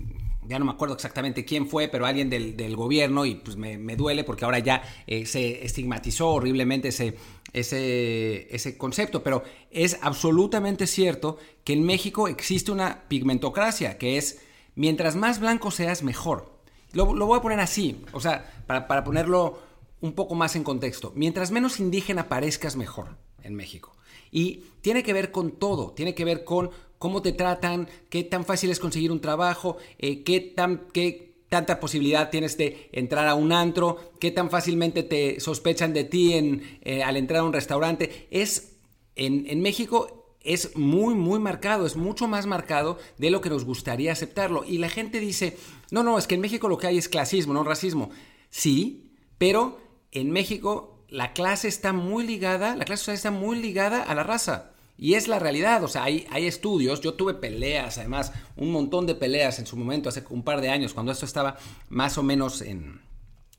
[0.44, 3.94] ya no me acuerdo exactamente quién fue, pero alguien del, gobierno y pues me, me,
[3.94, 7.16] duele porque ahora ya eh, se estigmatizó horriblemente ese,
[7.52, 14.40] ese, ese concepto, pero es absolutamente cierto que en México existe una pigmentocracia, que es
[14.74, 16.52] mientras más blanco seas, mejor.
[16.92, 19.60] Lo, lo voy a poner así, o sea, para, para ponerlo
[20.00, 21.12] un poco más en contexto.
[21.14, 23.96] Mientras menos indígena parezcas, mejor en México.
[24.30, 28.44] Y tiene que ver con todo, tiene que ver con cómo te tratan, qué tan
[28.44, 33.34] fácil es conseguir un trabajo, eh, qué, tan, qué tanta posibilidad tienes de entrar a
[33.34, 38.28] un antro, qué tan fácilmente te sospechan de ti eh, al entrar a un restaurante.
[38.30, 38.76] Es
[39.16, 43.64] en, en México es muy, muy marcado, es mucho más marcado de lo que nos
[43.64, 44.64] gustaría aceptarlo.
[44.64, 45.56] Y la gente dice,
[45.90, 48.10] no, no, es que en México lo que hay es clasismo, no racismo.
[48.50, 54.02] Sí, pero en México la clase está muy ligada, la clase social está muy ligada
[54.02, 54.70] a la raza.
[54.96, 59.06] Y es la realidad, o sea, hay, hay, estudios, yo tuve peleas, además, un montón
[59.06, 61.58] de peleas en su momento, hace un par de años, cuando esto estaba
[61.90, 63.02] más o menos en,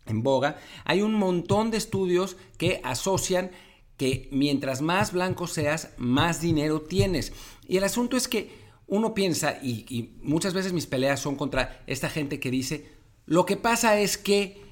[0.07, 0.57] en boga.
[0.83, 3.51] Hay un montón de estudios que asocian
[3.97, 7.33] que mientras más blanco seas, más dinero tienes.
[7.67, 11.83] Y el asunto es que uno piensa, y, y muchas veces mis peleas son contra
[11.85, 12.89] esta gente que dice,
[13.27, 14.63] lo que pasa es que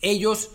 [0.00, 0.50] ellos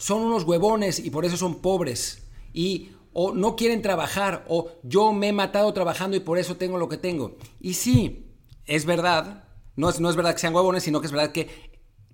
[0.00, 2.22] son unos huevones y por eso son pobres.
[2.54, 6.78] Y o no quieren trabajar o yo me he matado trabajando y por eso tengo
[6.78, 7.36] lo que tengo.
[7.60, 8.32] Y sí,
[8.64, 9.44] es verdad,
[9.76, 11.48] no es, no es verdad que sean huevones, sino que es verdad que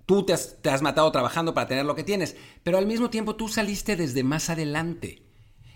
[0.05, 3.09] tú te has, te has matado trabajando para tener lo que tienes, pero al mismo
[3.09, 5.23] tiempo tú saliste desde más adelante.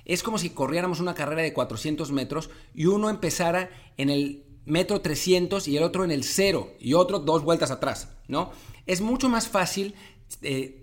[0.04, 5.00] Es como si corriéramos una carrera de 400 metros y uno empezara en el metro
[5.00, 8.52] 300 y el otro en el cero y otro dos vueltas atrás, ¿no?
[8.86, 9.95] Es mucho más fácil
[10.41, 10.81] eh,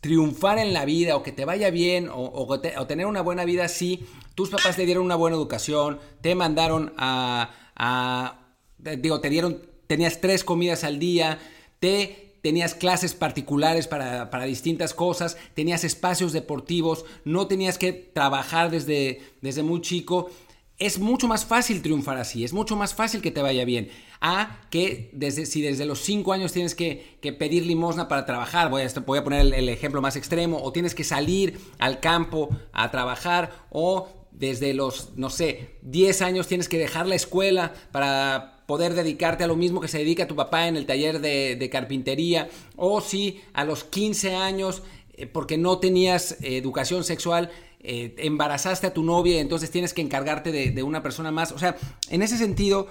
[0.00, 3.44] triunfar en la vida o que te vaya bien o, o, o, tener una buena
[3.44, 8.40] vida si tus papás te dieron una buena educación, te mandaron a, a
[8.78, 11.38] digo, te dieron, tenías tres comidas al día,
[11.80, 18.70] te tenías clases particulares para, para, distintas cosas, tenías espacios deportivos, no tenías que trabajar
[18.70, 20.30] desde, desde muy chico.
[20.78, 23.90] Es mucho más fácil triunfar así, es mucho más fácil que te vaya bien.
[24.20, 28.82] A que desde, si desde los 5 años tienes que, pedir limosna para trabajar, voy
[28.82, 34.08] a, poner el, ejemplo más extremo, o tienes que salir al campo a trabajar, o
[34.32, 39.46] desde los, no sé, 10 años tienes que dejar la escuela para poder dedicarte a
[39.46, 43.64] lo mismo que se dedica tu papá en el taller de, carpintería, o si a
[43.64, 44.82] los 15 años,
[45.12, 47.52] eh, porque no tenías educación sexual,
[47.84, 51.52] eh, embarazaste a tu novia entonces tienes que encargarte de, de una persona más.
[51.52, 51.76] O sea,
[52.08, 52.88] en ese sentido,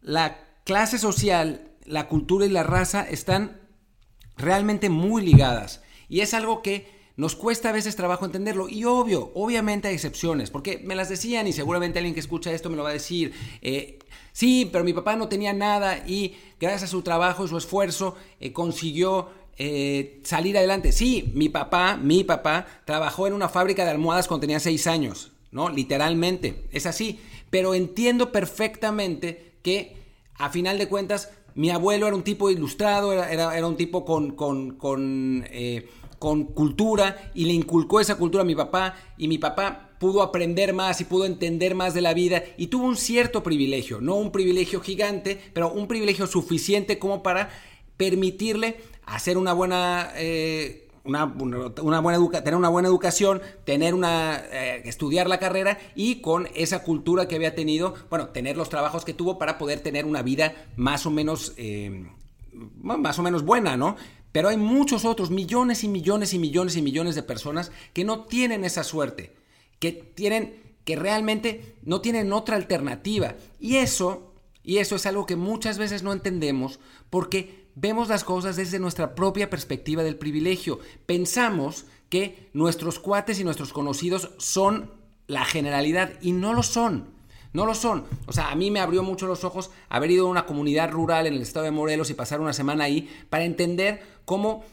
[0.00, 3.60] la clase social, la cultura y la raza están
[4.36, 5.82] realmente muy ligadas.
[6.08, 8.68] Y es algo que nos cuesta a veces trabajo entenderlo.
[8.68, 12.70] Y obvio, obviamente hay excepciones, porque me las decían y seguramente alguien que escucha esto
[12.70, 13.32] me lo va a decir.
[13.62, 13.98] Eh,
[14.32, 18.16] sí, pero mi papá no tenía nada y gracias a su trabajo y su esfuerzo
[18.38, 20.92] eh, consiguió eh, salir adelante.
[20.92, 25.32] Sí, mi papá, mi papá trabajó en una fábrica de almohadas cuando tenía seis años,
[25.50, 25.70] ¿no?
[25.70, 27.20] Literalmente, es así.
[27.50, 29.96] Pero entiendo perfectamente que
[30.38, 35.46] a final de cuentas, mi abuelo era un tipo ilustrado, era, un tipo con, con,
[35.50, 35.88] eh,
[36.18, 40.74] con, cultura y le inculcó esa cultura a mi papá y mi papá pudo aprender
[40.74, 44.32] más y pudo entender más de la vida y tuvo un cierto privilegio, no un
[44.32, 47.48] privilegio gigante, pero un privilegio suficiente como para
[47.96, 50.10] permitirle hacer una buena...
[50.16, 56.20] Eh, una, buena educa tener una buena educación, tener una, eh, estudiar la carrera y
[56.20, 60.04] con esa cultura que había tenido, bueno, tener los trabajos que tuvo para poder tener
[60.04, 62.06] una vida más o menos, eh,
[62.82, 63.96] más o menos buena, ¿no?
[64.32, 68.24] Pero hay muchos otros, millones y millones y millones y millones de personas que no
[68.24, 69.34] tienen esa suerte,
[69.78, 73.34] que tienen, que realmente no tienen otra alternativa.
[73.58, 78.56] Y eso, y eso es algo que muchas veces no entendemos porque vemos las cosas
[78.56, 80.80] desde nuestra propia perspectiva del privilegio.
[81.04, 84.90] Pensamos que nuestros cuates y nuestros conocidos son
[85.28, 87.14] la generalidad y no lo son.
[87.52, 88.04] No lo son.
[88.26, 91.26] O sea, a mí me abrió mucho los ojos haber ido a una comunidad rural
[91.26, 94.64] en el estado de Morelos y pasar una semana ahí para entender cómo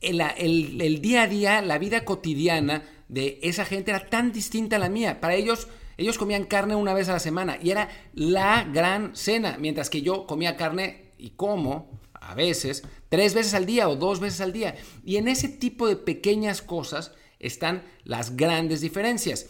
[0.00, 4.78] el, el, día a día, la vida cotidiana de esa gente era tan distinta a
[4.78, 5.20] la mía.
[5.20, 5.68] Para ellos,
[5.98, 10.02] ellos comían carne una vez a la semana y era la gran cena, mientras que
[10.02, 11.97] yo comía carne y como
[12.28, 14.76] a veces, tres veces al día o dos veces al día.
[15.02, 19.46] Y en ese tipo de pequeñas cosas están las grandes diferencias.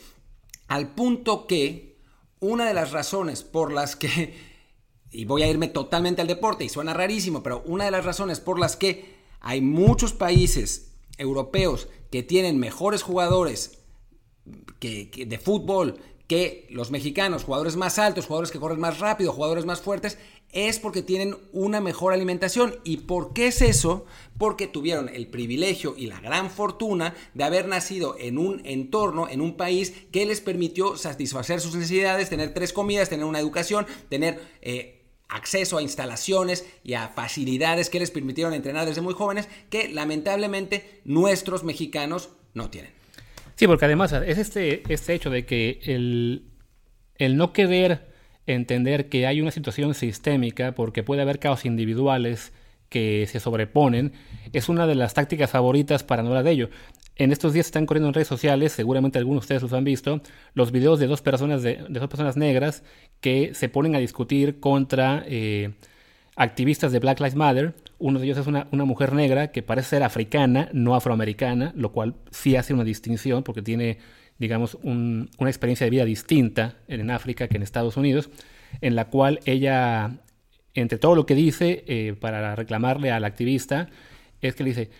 [0.68, 1.98] Al punto que
[2.38, 4.32] una de las razones por las que,
[5.10, 8.38] y voy a irme totalmente al deporte y suena rarísimo, pero una de las razones
[8.38, 13.80] por las que hay muchos países europeos que tienen mejores jugadores
[14.78, 19.64] que, de fútbol que los mexicanos, jugadores más altos, jugadores que corren más rápido, jugadores
[19.64, 20.18] más fuertes,
[20.52, 22.76] es porque tienen una mejor alimentación.
[22.84, 24.04] ¿Y por qué es eso?
[24.36, 29.40] Porque tuvieron el privilegio y la gran fortuna de haber nacido en un entorno, en
[29.40, 34.40] un país que les permitió satisfacer sus necesidades, tener tres comidas, tener una educación, tener...
[34.62, 34.94] Eh,
[35.30, 41.02] acceso a instalaciones y a facilidades que les permitieron entrenar desde muy jóvenes que lamentablemente
[41.04, 42.97] nuestros mexicanos no tienen.
[43.58, 46.44] Sí, porque además es este, este hecho de que el,
[47.16, 48.06] el no querer
[48.46, 52.52] entender que hay una situación sistémica porque puede haber caos individuales
[52.88, 54.12] que se sobreponen,
[54.52, 56.70] es una de las tácticas favoritas para no hablar de ello.
[57.16, 60.20] En estos días están corriendo en redes sociales, seguramente algunos de ustedes los han visto,
[60.54, 62.84] los videos de dos personas, de, dos personas negras
[63.20, 65.72] que se ponen a discutir contra eh,
[66.36, 67.74] activistas de Black Lives Matter.
[67.98, 71.92] Uno de ellos es una, una, mujer negra que parece ser africana, no afroamericana, lo
[71.92, 73.98] cual sí hace una distinción porque tiene
[74.38, 78.30] digamos, una experiencia de vida distinta en África que en Estados Unidos,
[78.80, 80.20] en la cual ella,
[80.74, 83.88] entre todo lo que dice eh, para reclamarle al activista,
[84.40, 84.90] es que le dice,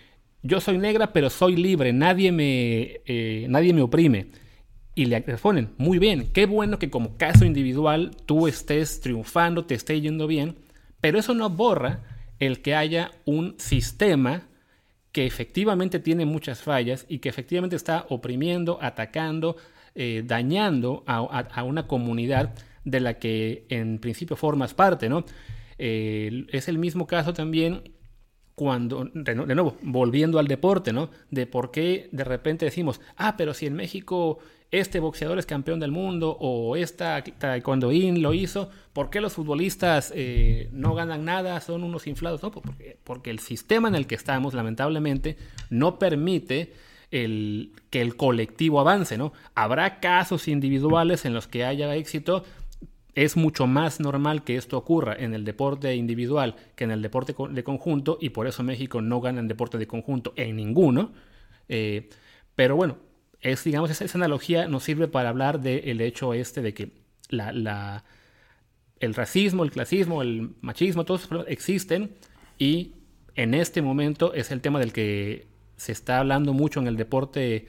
[0.43, 4.27] yo soy negra pero soy libre, nadie me, eh, nadie me oprime.
[4.97, 9.77] Y le responden, muy bien, qué bueno que como caso individual tú estés triunfando, te
[9.77, 10.57] esté yendo bien,
[11.01, 12.01] pero eso no borra
[12.39, 14.49] el que haya un sistema
[15.13, 19.57] que efectivamente tiene muchas fallas y que efectivamente está oprimiendo, atacando,
[19.95, 25.25] eh, dañando a, una comunidad de la que en principio formas parte, ¿no?
[25.79, 27.93] Eh, es el mismo caso también
[28.55, 31.11] cuando, de nuevo, volviendo al deporte, ¿no?
[31.31, 34.39] De por qué de repente decimos, ah, pero si en México
[34.71, 40.13] este boxeador es campeón del mundo o esta taekwondoín lo hizo, ¿por qué los futbolistas
[40.15, 41.61] eh, no ganan nada?
[41.61, 42.43] Son unos inflados.
[42.43, 45.39] No, porque, porque el sistema en el que estamos, lamentablemente,
[45.71, 46.75] no permite
[47.11, 49.33] que el colectivo avance, ¿no?
[49.55, 52.45] Habrá casos individuales en los que haya éxito.
[53.15, 57.35] Es mucho más normal que esto ocurra en el deporte individual que en el deporte
[57.51, 61.13] de conjunto y por eso México no gana en deporte de conjunto en ninguno.
[61.69, 62.11] Eh,
[62.55, 62.99] pero bueno,
[63.41, 66.91] es, digamos, esa, analogía nos sirve para hablar del hecho este de que
[67.29, 68.05] la,
[69.01, 72.17] el racismo, el clasismo, el machismo, todos existen
[72.59, 72.95] y
[73.35, 75.47] en este momento es el tema del que
[75.77, 77.69] se está hablando mucho en el deporte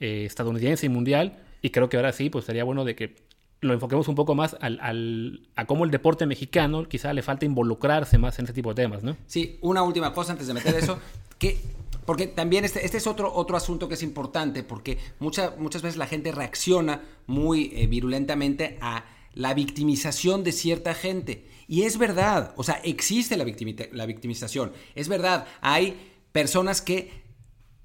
[0.00, 3.16] eh, estadounidense y mundial y creo que ahora sí, pues sería bueno de que
[3.60, 7.44] lo enfoquemos un poco más al, al, a cómo el deporte mexicano quizá le falta
[7.44, 9.16] involucrarse más en este tipo de temas, ¿no?
[9.26, 10.98] Sí, una última cosa antes de meter eso,
[11.38, 11.60] que
[12.10, 16.08] porque también este, este, es otro, otro asunto que es importante, porque muchas veces la
[16.08, 21.46] gente reacciona muy eh, virulentamente a la victimización de cierta gente.
[21.68, 23.46] Y es verdad, o sea, existe la,
[23.92, 24.72] la victimización.
[24.96, 27.12] Es verdad, hay personas que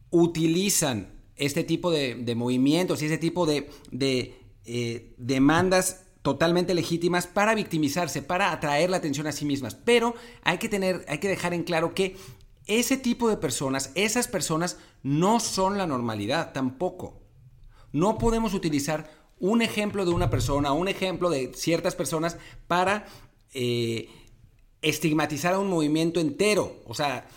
[0.10, 7.54] utilizan este tipo de, movimientos y ese tipo de, de eh, demandas totalmente legítimas para
[7.54, 9.76] victimizarse, para atraer la atención a sí mismas.
[9.76, 12.16] Pero hay que tener, hay que dejar en claro que
[12.68, 17.22] ese tipo de personas, esas personas no son la normalidad tampoco.
[17.92, 23.06] No podemos utilizar un ejemplo de una persona, un ejemplo de ciertas personas para
[23.54, 24.10] eh,
[24.82, 26.78] estigmatizar a un movimiento entero.
[26.86, 27.28] O sea,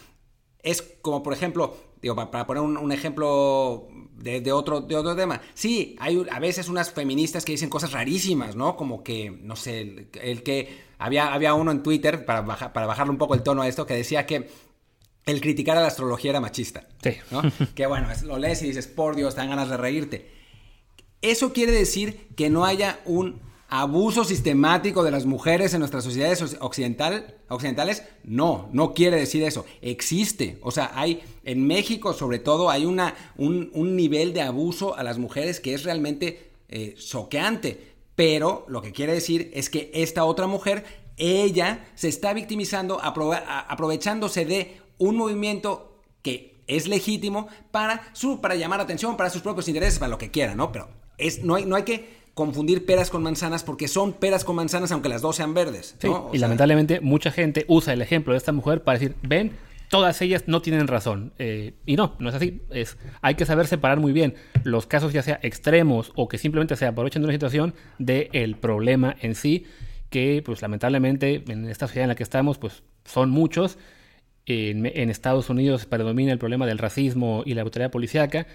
[0.62, 5.40] es como por ejemplo, digo, para, poner un, ejemplo de, otro, de otro tema.
[5.54, 8.76] Sí, hay a veces unas feministas que dicen cosas rarísimas, ¿no?
[8.76, 13.18] Como que, no sé, el, que había, había uno en Twitter, para, para bajarle un
[13.18, 14.48] poco el tono a esto, que decía que
[15.28, 16.88] el criticar a la astrología era machista.
[17.02, 17.16] Sí.
[17.30, 17.42] ¿no?
[17.74, 20.30] que bueno, lo lees y dices, por Dios, te dan ganas de reírte.
[21.20, 26.56] Eso quiere decir que no haya un abuso sistemático de las mujeres en nuestras sociedades
[26.60, 28.04] occidental, occidentales.
[28.24, 29.66] No, no quiere decir eso.
[29.82, 30.58] Existe.
[30.62, 35.18] O sea, hay en México sobre todo hay una, un, nivel de abuso a las
[35.18, 37.96] mujeres que es realmente eh, choqueante.
[38.14, 40.84] Pero lo que quiere decir es que esta otra mujer,
[41.18, 48.80] ella se está victimizando, aprovechándose de un movimiento que es legítimo para, su, para llamar
[48.80, 50.70] atención, para sus propios intereses, para lo que quiera, ¿no?
[50.70, 54.54] Pero es, no, hay, no hay que confundir peras con manzanas porque son peras con
[54.54, 55.96] manzanas aunque las dos sean verdes.
[56.32, 59.56] y lamentablemente mucha gente usa el ejemplo de esta mujer para decir, ven,
[59.88, 61.32] todas ellas no tienen razón.
[61.38, 62.62] Eh, y no, no es así.
[62.70, 66.76] Es, hay que saber separar muy bien los casos ya sea extremos o que simplemente
[66.76, 69.66] se aprovechen de una situación del problema en sí,
[70.10, 73.78] que pues lamentablemente en esta sociedad en la que estamos pues son muchos
[74.48, 78.46] en, Estados Unidos predomina el problema del racismo y la autoridad policíaca.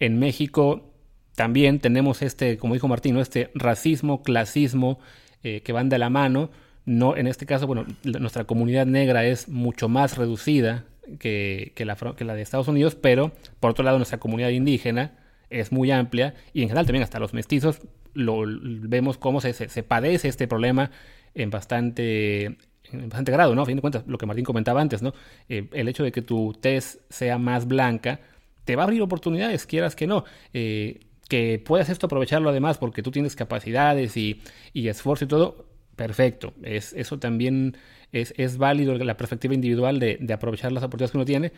[0.00, 0.92] En México
[1.34, 4.98] también tenemos este, como dijo Martín, este racismo, clasismo
[5.42, 6.50] eh, que van de la mano.
[6.84, 10.84] No, en este caso, bueno, nuestra comunidad negra es mucho más reducida
[11.18, 15.18] que, la, de Estados Unidos, pero por otro lado nuestra comunidad indígena
[15.50, 17.80] es muy amplia y en general también hasta los mestizos
[18.14, 20.90] lo, vemos cómo se, padece este problema
[21.34, 22.58] en bastante
[22.92, 23.62] bastante grado, ¿no?
[23.62, 25.14] A fin de cuentas, lo que Martín comentaba antes, ¿no?
[25.48, 28.20] Eh, el hecho de que tu test sea más blanca
[28.64, 30.24] te va a abrir oportunidades, quieras que no.
[30.52, 34.40] Eh, que puedas esto aprovecharlo además porque tú tienes capacidades y,
[34.74, 36.52] esfuerzo y todo, perfecto.
[36.62, 37.76] Es, eso también
[38.12, 41.52] es, es válido la perspectiva individual de, de, aprovechar las oportunidades que uno tiene,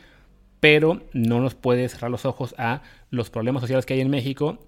[0.61, 4.59] pero no nos puede cerrar los ojos a los problemas sociales que hay en México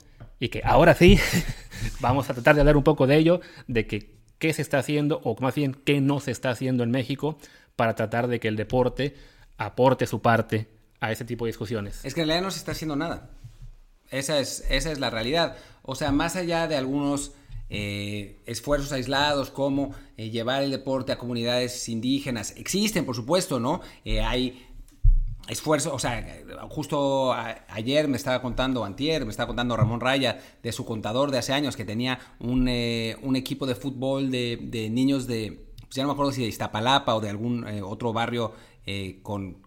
[0.41, 1.19] y que ahora sí
[2.01, 5.21] vamos a tratar de hablar un poco de ello, de que qué se está haciendo
[5.25, 7.39] o más bien qué no se está haciendo en México
[7.77, 9.15] para tratar de que el deporte
[9.59, 10.69] aporte su parte
[11.01, 12.05] a ese tipo de discusiones.
[12.05, 13.31] Es que en realidad no se está haciendo nada.
[14.11, 15.57] Esa es, esa es la realidad.
[15.83, 17.33] O sea, más allá de algunos
[17.69, 23.81] eh, esfuerzos aislados como eh, llevar el deporte a comunidades indígenas, existen, por supuesto, ¿no?
[24.05, 24.66] Eh, hay
[25.49, 30.73] esfuerzo, o sea, justo ayer me estaba contando, antier, me estaba contando Ramón Raya de
[30.73, 35.69] su contador de hace años que tenía un, eh, equipo de fútbol de, niños de,
[35.81, 38.53] pues ya no me acuerdo si de Iztapalapa o de algún eh, otro barrio
[38.87, 39.63] eh, con,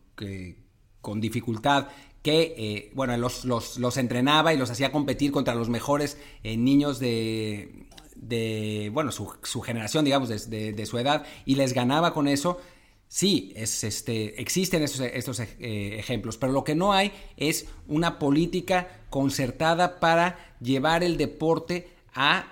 [1.01, 1.87] con dificultad,
[2.21, 8.91] que, bueno, los, los, entrenaba y los hacía competir contra los mejores niños de, de,
[8.93, 12.59] bueno, su, su generación, digamos, de, de su edad, y les ganaba con eso
[13.11, 18.87] Sí, es, este, existen estos, eh, ejemplos, pero lo que no hay es una política
[19.09, 22.45] concertada para llevar el deporte a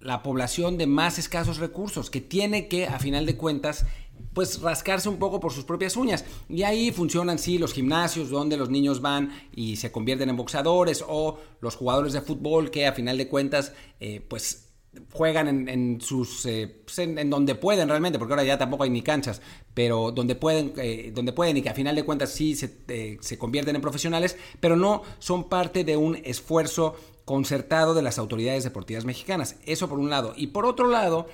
[0.00, 3.86] la población de más escasos recursos, que tiene que, a final de cuentas,
[4.34, 6.26] pues rascarse un poco por sus propias uñas.
[6.46, 11.02] Y ahí funcionan, sí, los gimnasios donde los niños van y se convierten en boxadores
[11.08, 14.71] o los jugadores de fútbol que, a final de cuentas, eh, pues
[15.10, 19.02] juegan en, sus eh, pues en, donde pueden realmente porque ahora ya tampoco hay ni
[19.02, 19.40] canchas
[19.72, 23.16] pero donde pueden eh, donde pueden y que a final de cuentas sí se, eh,
[23.20, 28.64] se, convierten en profesionales pero no son parte de un esfuerzo concertado de las autoridades
[28.64, 29.54] deportivas mexicanas.
[29.64, 30.34] Eso por un lado.
[30.36, 31.28] Y por otro lado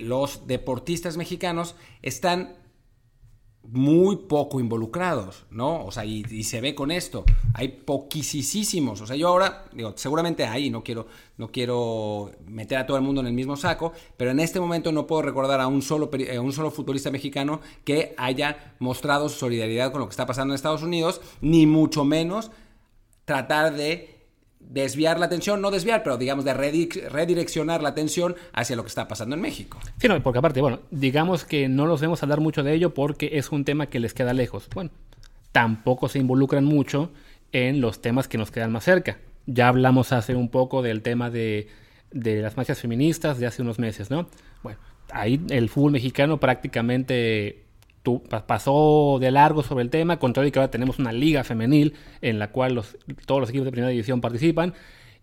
[0.00, 2.56] los deportistas mexicanos están
[3.70, 5.84] muy poco involucrados, ¿no?
[5.84, 7.24] O sea, y, se ve con esto.
[7.54, 9.00] Hay poquisísimos.
[9.00, 13.02] O sea, yo ahora, digo, seguramente hay, no quiero, no quiero meter a todo el
[13.02, 16.10] mundo en el mismo saco, pero en este momento no puedo recordar a un solo,
[16.34, 20.56] a un solo futbolista mexicano que haya mostrado solidaridad con lo que está pasando en
[20.56, 22.50] Estados Unidos, ni mucho menos
[23.24, 24.15] tratar de
[24.70, 29.08] desviar la atención, no desviar, pero digamos de redireccionar la atención hacia lo que está
[29.08, 29.78] pasando en México.
[29.98, 33.30] Sí, no, porque aparte, bueno, digamos que no los vemos hablar mucho de ello porque
[33.34, 34.68] es un tema que les queda lejos.
[34.74, 34.90] Bueno,
[35.52, 37.10] tampoco se involucran mucho
[37.52, 39.18] en los temas que nos quedan más cerca.
[39.46, 41.68] Ya hablamos hace un poco del tema de,
[42.10, 44.28] de las marchas feministas de hace unos meses, ¿no?
[44.62, 44.78] Bueno,
[45.10, 47.65] ahí el fútbol mexicano prácticamente
[48.46, 51.94] pasó de largo sobre el tema, con todo y que ahora tenemos una liga femenil
[52.20, 52.80] en la cual
[53.26, 54.74] todos los equipos de primera división participan,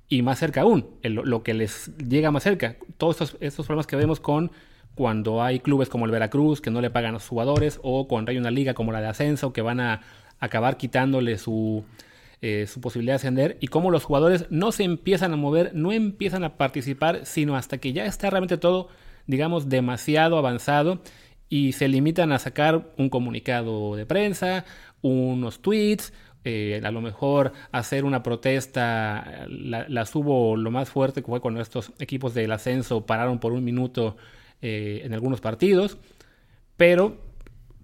[0.10, 4.20] y más cerca aún, lo que les llega más cerca, todos estos, problemas que vemos
[4.20, 4.52] con
[4.96, 8.32] cuando hay clubes como el Veracruz que no le pagan a los jugadores, o cuando
[8.32, 10.02] hay una liga como la de ascenso que van a
[10.40, 11.84] acabar quitándole su,
[12.42, 15.92] eh, su posibilidad de ascender, y cómo los jugadores no se empiezan a mover, no
[15.92, 18.90] empiezan a participar, sino hasta que ya está realmente todo,
[19.26, 21.02] digamos, demasiado avanzado
[21.50, 24.66] y se limitan a sacar un comunicado de prensa,
[25.02, 26.14] unos tweets,
[26.46, 31.40] eh, a lo mejor hacer una protesta, la, la, subo lo más fuerte que fue
[31.40, 34.18] cuando estos equipos del ascenso pararon por un minuto
[34.62, 35.98] eh, en algunos partidos,
[36.76, 37.18] pero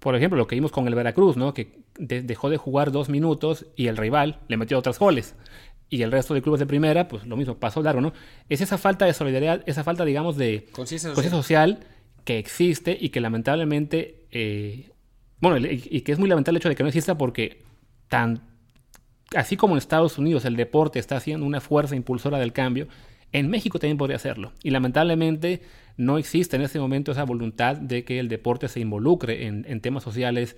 [0.00, 1.54] por ejemplo, lo que vimos con el Veracruz, ¿no?
[1.54, 5.36] Que dejó de jugar dos minutos y el rival le metió otros goles.
[5.90, 8.12] Y el resto de clubes de primera, pues lo mismo, pasó largo, ¿no?
[8.48, 11.80] Es esa falta de solidaridad, esa falta, digamos, de conciencia social.
[12.38, 14.90] Existe y que lamentablemente, eh,
[15.40, 17.62] bueno, y, que es muy lamentable el hecho de que no exista porque
[18.08, 18.42] tan,
[19.34, 22.88] así como en Estados Unidos el deporte está haciendo una fuerza impulsora del cambio,
[23.32, 24.52] en México también podría hacerlo.
[24.62, 25.62] Y lamentablemente
[25.96, 30.02] no existe en este momento esa voluntad de que el deporte se involucre en, temas
[30.02, 30.56] sociales.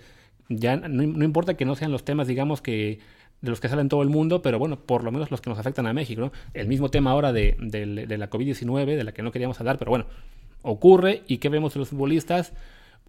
[0.49, 3.01] Ya no, importa que no sean los temas, digamos, que
[3.41, 5.59] de los que salen todo el mundo, pero bueno, por lo menos los que nos
[5.59, 6.33] afectan a México.
[6.55, 10.07] El mismo tema ahora de, la COVID-19, de la que no queríamos hablar, pero bueno,
[10.63, 12.53] ocurre y ¿qué vemos en los futbolistas?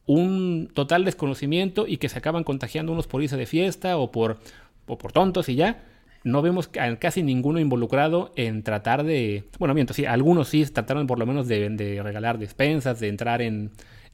[0.06, 4.40] Un total desconocimiento y que se acaban contagiando unos por irse de fiesta o por,
[4.86, 5.84] o por tontos y ya
[6.24, 11.20] no vemos casi ninguno involucrado en tratar de, bueno, miento, sí, algunos sí trataron por
[11.20, 13.72] lo menos de, regalar despensas, de entrar en,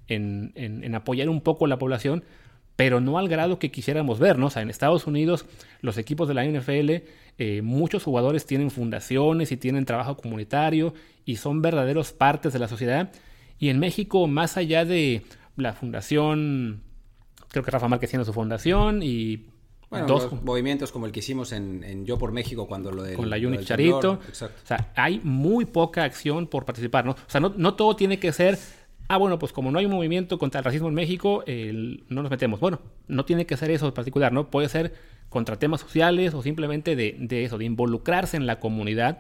[0.07, 2.23] en, apoyar un poco la población,
[2.75, 4.47] pero no al grado que quisiéramos ver, ¿no?
[4.47, 5.45] O sea, en Estados Unidos
[5.81, 7.03] los equipos de la NFL,
[7.37, 10.93] eh, muchos jugadores tienen fundaciones y tienen trabajo comunitario
[11.25, 13.11] y son verdaderos partes de la sociedad.
[13.59, 15.23] Y en México, más allá de
[15.57, 16.81] la fundación,
[17.49, 19.47] creo que Rafa Márquez tiene su fundación y
[19.89, 23.29] bueno, dos movimientos como el que hicimos en, Yo por México cuando lo de con
[23.29, 24.19] la Unit Charito.
[24.31, 27.11] O sea, hay muy poca acción por participar, ¿no?
[27.11, 28.57] O sea, no, no, todo tiene que ser,
[29.07, 32.29] ah, bueno, pues como no hay un movimiento contra el racismo en México, no nos
[32.31, 32.59] metemos.
[32.59, 34.49] Bueno, no tiene que ser eso en particular, ¿no?
[34.49, 34.93] Puede ser
[35.27, 39.19] contra temas sociales o simplemente de, de eso, de involucrarse en la comunidad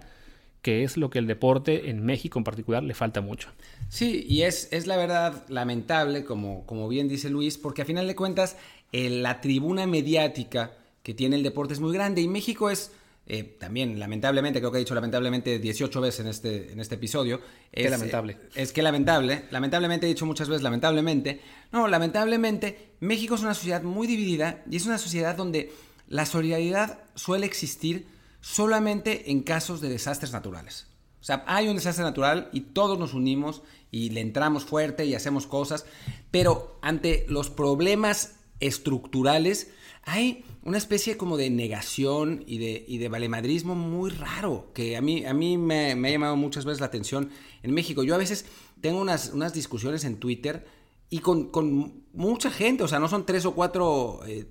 [0.61, 3.49] que es lo que el deporte en México en particular le falta mucho.
[3.87, 8.07] Sí, y es, es la verdad lamentable, como, como bien dice Luis, porque a final
[8.07, 8.57] de cuentas
[8.91, 12.91] la tribuna mediática que tiene el deporte es muy grande y México es
[13.31, 17.39] eh, también, lamentablemente, creo que he dicho lamentablemente 18 veces en este, en este episodio.
[17.71, 18.33] Es lamentable.
[18.33, 19.43] Eh, es que lamentable.
[19.51, 21.39] Lamentablemente he dicho muchas veces lamentablemente.
[21.71, 25.71] No, lamentablemente, México es una sociedad muy dividida y es una sociedad donde
[26.07, 28.07] la solidaridad suele existir
[28.41, 30.87] solamente en casos de desastres naturales.
[31.21, 33.61] O sea, hay un desastre natural y todos nos unimos
[33.91, 35.85] y le entramos fuerte y hacemos cosas,
[36.31, 39.71] pero ante los problemas estructurales,
[40.03, 45.01] hay una especie como de negación y de, y de valemadrismo muy raro, que a
[45.01, 47.29] mí, a mí me, ha llamado muchas veces la atención
[47.63, 48.03] en México.
[48.03, 48.45] Yo a veces
[48.81, 50.65] tengo unas, unas discusiones en Twitter
[51.09, 54.45] y con, mucha gente, o sea, no son tres o cuatro eh,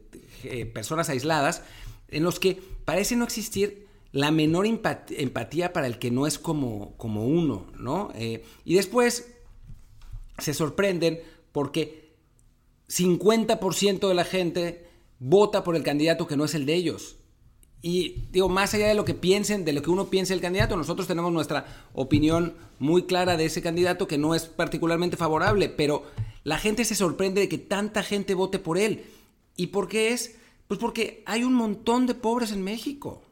[0.45, 1.63] eh, personas aisladas,
[2.09, 6.97] en los que parece no existir la menor empatía para el que no es como,
[6.97, 8.11] como uno, ¿no?
[8.15, 9.31] Eh, y después
[10.39, 11.21] se sorprenden
[11.53, 12.15] porque
[12.89, 17.17] 50% de la gente vota por el candidato que no es el de ellos.
[17.83, 20.75] Y digo, más allá de lo que piensen, de lo que uno piense del candidato,
[20.75, 26.05] nosotros tenemos nuestra opinión muy clara de ese candidato que no es particularmente favorable, pero
[26.43, 29.05] la gente se sorprende de que tanta gente vote por él.
[29.57, 30.38] ¿Y por qué es?
[30.69, 33.23] Pues porque hay un montón de pobres en México.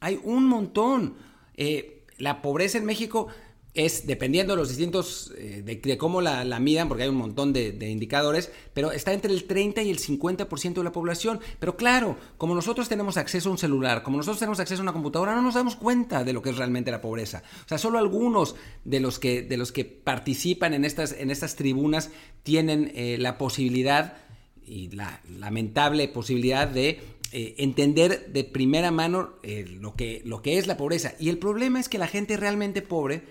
[0.00, 1.14] Hay un montón.
[1.56, 3.28] Eh, la pobreza en México
[3.74, 7.90] es dependiendo de los distintos, eh, de, cómo la, midan, porque hay un montón de,
[7.90, 11.40] indicadores, pero está entre el 30 y el 50% de la población.
[11.58, 14.92] Pero claro, como nosotros tenemos acceso a un celular, como nosotros tenemos acceso a una
[14.92, 17.42] computadora, no nos damos cuenta de lo que es realmente la pobreza.
[17.64, 18.54] O sea, solo algunos
[18.84, 22.10] de los que, de los que participan en estas, en estas tribunas
[22.44, 24.18] tienen eh, la posibilidad
[24.66, 27.00] y la lamentable posibilidad de
[27.32, 29.34] eh, entender de primera mano
[29.80, 31.14] lo, que, lo que es la pobreza.
[31.18, 33.22] Y el problema es que la gente realmente pobre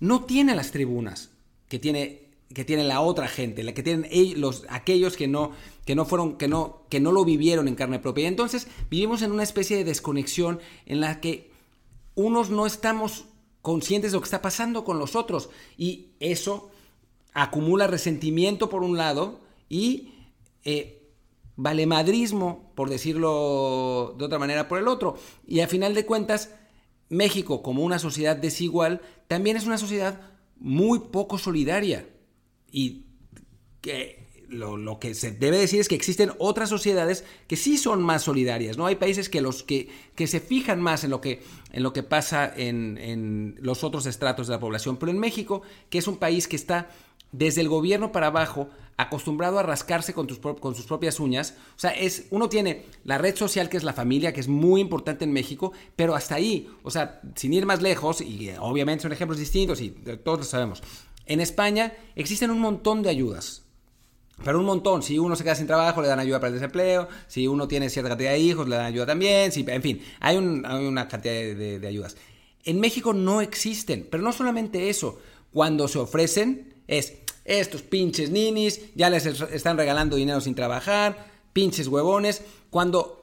[0.00, 1.30] no tiene las tribunas
[1.68, 2.22] que tiene,
[2.54, 4.08] que tiene la otra gente, la que tienen
[4.40, 5.52] los, aquellos que no,
[5.84, 8.24] que no fueron, que no, que no lo vivieron en carne propia.
[8.24, 11.50] Y entonces vivimos en una especie de desconexión en la que
[12.14, 13.26] unos no estamos
[13.62, 15.50] conscientes de lo que está pasando con los otros.
[15.76, 16.70] Y eso
[17.32, 20.10] acumula resentimiento por un lado y
[20.64, 20.98] eh,
[21.56, 25.16] valemadrismo, por decirlo de otra manera, por el otro.
[25.46, 26.54] Y a final de cuentas,
[27.08, 30.20] México, como una sociedad desigual, también es una sociedad
[30.56, 32.08] muy poco solidaria.
[32.70, 33.06] Y
[33.80, 38.22] que lo, que se debe decir es que existen otras sociedades que sí son más
[38.22, 38.76] solidarias.
[38.76, 38.86] ¿no?
[38.86, 41.42] Hay países que, los que, que se fijan más en lo que,
[41.72, 44.96] en lo que pasa en, en los otros estratos de la población.
[44.96, 46.90] Pero en México, que es un país que está
[47.32, 51.54] desde el gobierno para abajo, acostumbrado a rascarse con, tus, con, sus propias uñas.
[51.76, 54.80] O sea, es, uno tiene la red social que es la familia, que es muy
[54.80, 59.12] importante en México, pero hasta ahí, o sea, sin ir más lejos, y obviamente son
[59.12, 60.82] ejemplos distintos y todos lo sabemos.
[61.26, 63.62] En España existen un montón de ayudas.
[64.44, 67.08] Pero un montón, si uno se queda sin trabajo, le dan ayuda para el desempleo,
[67.26, 70.36] si uno tiene cierta cantidad de hijos, le dan ayuda también, si, en fin, hay,
[70.36, 72.16] una cantidad de ayudas.
[72.64, 75.18] En México no existen, pero no solamente eso,
[75.52, 81.86] cuando se ofrecen es, estos pinches ninis ya les están regalando dinero sin trabajar, pinches
[81.86, 83.14] huevones, cuando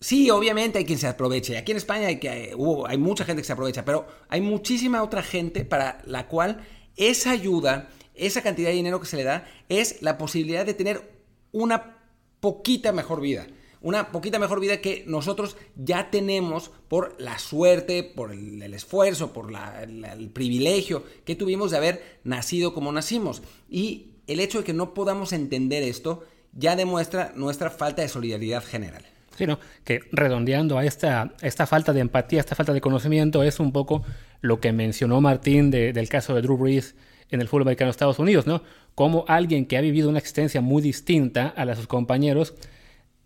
[0.00, 1.58] Sí, obviamente hay quien se aproveche.
[1.58, 2.54] Aquí en España hay, que,
[2.86, 6.64] hay mucha gente que se aprovecha, pero hay muchísima otra gente para la cual
[6.96, 11.10] esa ayuda, esa cantidad de dinero que se le da, es la posibilidad de tener
[11.50, 11.96] una
[12.38, 13.48] poquita mejor vida
[13.80, 19.52] una poquita mejor vida que nosotros ya tenemos por la suerte, por el, esfuerzo, por
[19.52, 23.42] el privilegio que tuvimos de haber nacido como nacimos.
[23.68, 28.64] Y el hecho de que no podamos entender esto ya demuestra nuestra falta de solidaridad
[28.64, 29.04] general.
[29.36, 29.60] Sí, ¿no?
[29.84, 34.02] Que redondeando a esta, esta falta de empatía, esta falta de conocimiento, es un poco
[34.40, 36.96] lo que mencionó Martín del caso de Drew Brees
[37.30, 38.62] en el fútbol americano de Estados Unidos, ¿no?
[38.94, 42.54] Como alguien que ha vivido una existencia muy distinta a la de sus compañeros,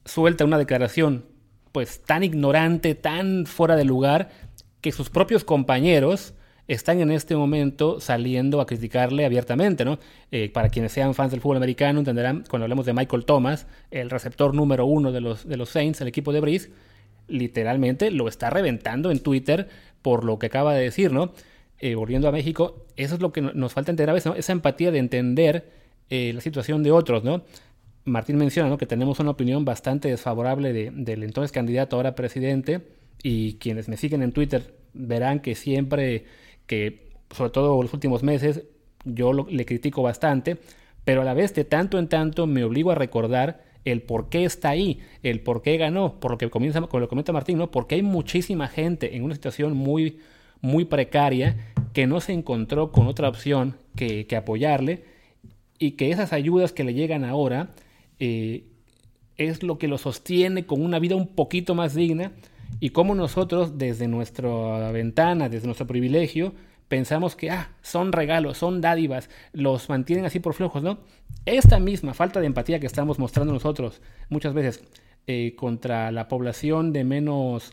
[0.04, 1.24] suelta una declaración
[1.72, 4.28] pues tan ignorante, tan fuera de lugar,
[4.80, 6.34] que sus propios compañeros
[6.68, 9.98] están en este momento saliendo a criticarle abiertamente, ¿no?
[10.30, 14.10] Eh, para quienes sean fans del fútbol americano entenderán cuando hablamos de Michael Thomas, el
[14.10, 16.70] receptor número uno de los, de los Saints, el equipo de Breeze,
[17.28, 19.68] literalmente lo está reventando en Twitter
[20.02, 21.32] por lo que acaba de decir, ¿no?
[21.78, 24.92] Eh, volviendo a México, eso es lo que nos falta entender a veces, esa empatía
[24.92, 25.68] de entender
[26.10, 27.42] eh, la situación de otros, ¿no?
[28.04, 32.80] Martín menciona que tenemos una opinión bastante desfavorable del entonces candidato ahora presidente
[33.22, 36.24] y quienes me siguen en Twitter verán que siempre,
[36.66, 38.64] que sobre todo los últimos meses,
[39.04, 40.58] yo le critico bastante,
[41.04, 44.44] pero a la vez de tanto en tanto me obligo a recordar el por qué
[44.44, 47.70] está ahí, el por qué ganó, por lo que comienza, con lo comenta Martín, ¿no?
[47.70, 50.18] porque hay muchísima gente en una situación muy,
[50.60, 51.56] muy precaria
[51.92, 55.04] que no se encontró con otra opción que, que apoyarle
[55.78, 57.70] y que esas ayudas que le llegan ahora
[58.24, 58.62] eh,
[59.36, 62.30] es lo que lo sostiene con una vida un poquito más digna
[62.78, 66.54] y como nosotros desde nuestra ventana, desde nuestro privilegio,
[66.86, 71.00] pensamos que ah, son regalos, son dádivas, los mantienen así por flojos, ¿no?
[71.46, 74.84] Esta misma falta de empatía que estamos mostrando nosotros muchas veces
[75.26, 77.72] eh, contra la población de menos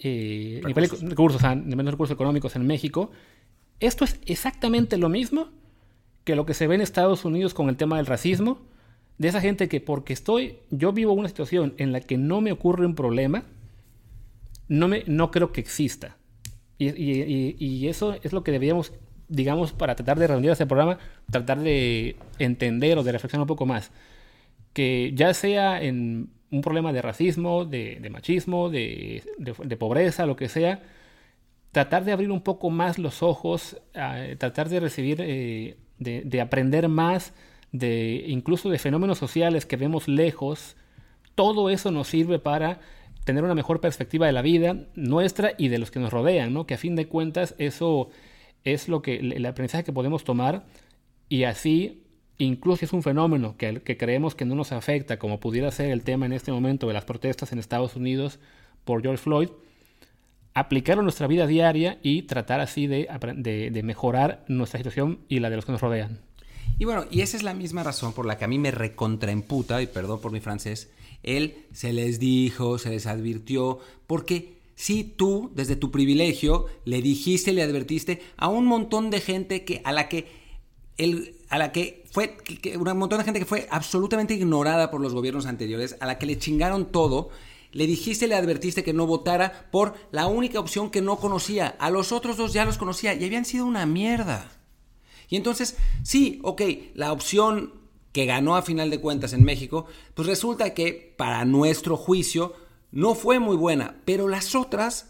[0.00, 1.42] eh, recursos.
[1.42, 3.12] de menos recursos económicos en México,
[3.78, 5.50] esto es exactamente lo mismo
[6.24, 8.71] que lo que se ve en Estados Unidos con el tema del racismo,
[9.18, 12.52] de esa gente que porque estoy, yo vivo una situación en la que no me
[12.52, 13.44] ocurre un problema,
[14.68, 16.16] no, me, no creo que exista.
[16.78, 18.92] Y, eso es lo que deberíamos,
[19.28, 20.98] digamos, para tratar de reunir este programa,
[21.30, 23.92] tratar de entender o de reflexionar un poco más.
[24.72, 29.22] Que ya sea en un problema de racismo, de, machismo, de,
[29.78, 30.82] pobreza, lo que sea,
[31.70, 37.32] tratar de abrir un poco más los ojos, tratar de recibir, eh, de aprender más
[37.72, 40.76] de incluso de fenómenos sociales que vemos lejos,
[41.34, 42.80] todo eso nos sirve para
[43.24, 46.66] tener una mejor perspectiva de la vida nuestra y de los que nos rodean, ¿no?
[46.66, 48.10] Que a fin de cuentas eso
[48.64, 50.64] es lo que el aprendizaje que podemos tomar
[51.28, 52.02] y así
[52.38, 55.90] incluso si es un fenómeno que, que creemos que no nos afecta, como pudiera ser
[55.90, 58.38] el tema en este momento de las protestas en Estados Unidos
[58.84, 59.48] por George Floyd,
[60.54, 65.40] aplicarlo a nuestra vida diaria y tratar así de, de, de mejorar nuestra situación y
[65.40, 66.20] la de los que nos rodean.
[66.78, 69.82] Y bueno, y esa es la misma razón por la que a mí me recontraemputa,
[69.82, 70.90] y perdón por mi francés,
[71.22, 77.52] él se les dijo, se les advirtió, porque si tú, desde tu privilegio, le dijiste,
[77.52, 80.26] le advertiste a un montón de gente que, a la que
[80.98, 82.36] el, a la que fue
[82.76, 86.26] un montón de gente que fue absolutamente ignorada por los gobiernos anteriores, a la que
[86.26, 87.30] le chingaron todo,
[87.72, 91.68] le dijiste, le advertiste que no votara por la única opción que no conocía.
[91.78, 94.50] A los otros dos ya los conocía y habían sido una mierda.
[95.32, 96.60] Y entonces, sí, ok,
[96.92, 97.72] la opción
[98.12, 102.52] que ganó a final de cuentas en México, pues resulta que para nuestro juicio
[102.90, 105.06] no fue muy buena, pero las otras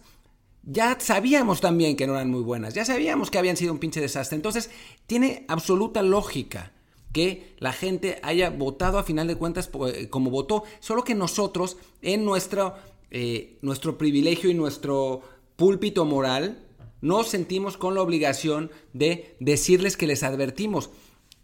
[0.63, 4.01] ya sabíamos también que no eran muy buenas, ya sabíamos que habían sido un pinche
[4.01, 4.37] desastre.
[4.37, 4.71] Entonces,
[5.09, 6.71] tiene absoluta lógica
[7.13, 11.79] que la gente haya votado a final de cuentas eh, como votó, solo que nosotros
[12.01, 12.77] en nuestro,
[13.11, 15.23] eh, nuestro privilegio y nuestro
[15.57, 16.65] púlpito moral,
[17.03, 20.91] nos sentimos con la obligación de decirles que les advertimos.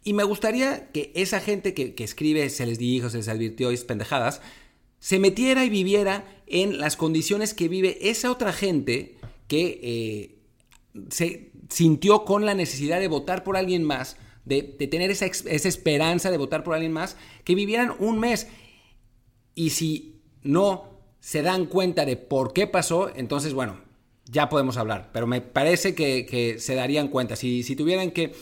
[0.04, 3.84] Y me gustaría que esa gente que, escribe, se les dijo, se les advirtió, es
[3.84, 4.40] pendejadas,
[5.00, 9.16] se metiera y viviera en las condiciones que vive esa otra gente
[9.48, 10.38] que eh,
[11.10, 16.30] se sintió con la necesidad de votar por alguien más, de, tener esa, esa esperanza
[16.30, 18.46] de votar por alguien más, que vivieran un mes.
[19.56, 23.87] Y si no se dan cuenta de por qué pasó, entonces, bueno,
[24.30, 25.10] ya podemos hablar.
[25.12, 27.36] Pero me parece que, se darían cuenta.
[27.36, 28.34] Si, si tuvieran que,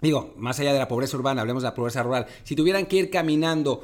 [0.00, 2.96] digo, más allá de la pobreza urbana, hablemos de la pobreza rural, si tuvieran que
[2.96, 3.82] ir caminando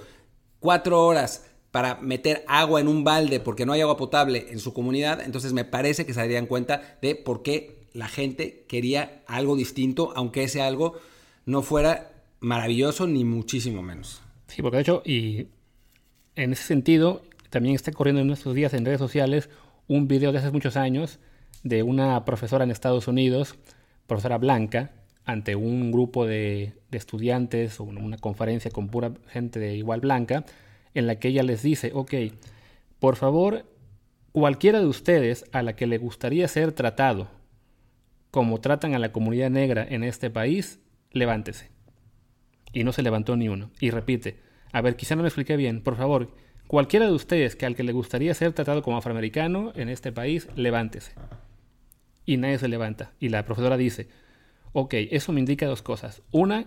[0.61, 4.73] cuatro horas para meter agua en un balde porque no hay agua potable en su
[4.73, 9.57] comunidad, entonces me parece que se darían cuenta de por qué la gente quería algo
[9.57, 10.95] distinto, aunque ese algo
[11.45, 14.23] no fuera maravilloso, ni muchísimo menos.
[14.47, 15.49] Sí, porque de hecho, y
[16.35, 19.49] en ese sentido, también está corriendo en estos días en redes sociales
[19.89, 21.19] un video de hace muchos años
[21.63, 23.57] de una profesora en Estados Unidos,
[24.07, 24.93] profesora blanca,
[25.25, 30.47] ante un grupo de, estudiantes o una conferencia con pura gente de igual blanca,
[30.95, 32.15] en la que ella les dice, ok,
[33.01, 33.67] por favor,
[34.33, 37.29] cualquiera de ustedes a la que le gustaría ser tratado
[38.31, 40.81] como tratan a la comunidad negra en este país,
[41.11, 41.71] levántese.
[42.73, 43.71] Y no se levantó ni uno.
[43.81, 44.39] Y repite,
[44.73, 46.35] a ver, quizá no me expliqué bien, por favor,
[46.67, 50.49] cualquiera de ustedes que al que le gustaría ser tratado como afroamericano en este país,
[50.57, 51.13] levántese.
[52.25, 53.13] Y nadie se levanta.
[53.21, 54.09] Y la profesora dice,
[54.73, 56.23] ok, eso me indica dos cosas.
[56.33, 56.67] Una,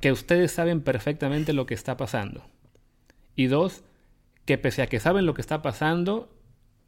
[0.00, 2.44] que ustedes saben perfectamente lo que está pasando.
[3.34, 3.84] Y dos,
[4.44, 6.34] que pese a que saben lo que está pasando,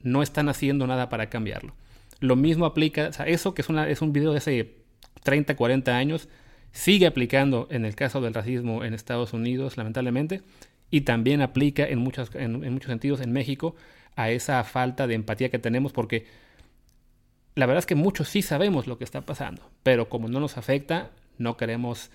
[0.00, 1.74] no están haciendo nada para cambiarlo.
[2.20, 4.74] Lo mismo aplica, o sea, eso que es, una, es un video de hace
[5.22, 6.28] 30, 40 años,
[6.72, 10.42] sigue aplicando en el caso del racismo en Estados Unidos, lamentablemente,
[10.90, 13.74] y también aplica en, muchos, en, en muchos sentidos en México
[14.16, 16.26] a esa falta de empatía que tenemos, porque
[17.54, 20.56] la verdad es que muchos sí sabemos lo que está pasando, pero como no nos
[20.56, 22.10] afecta, no queremos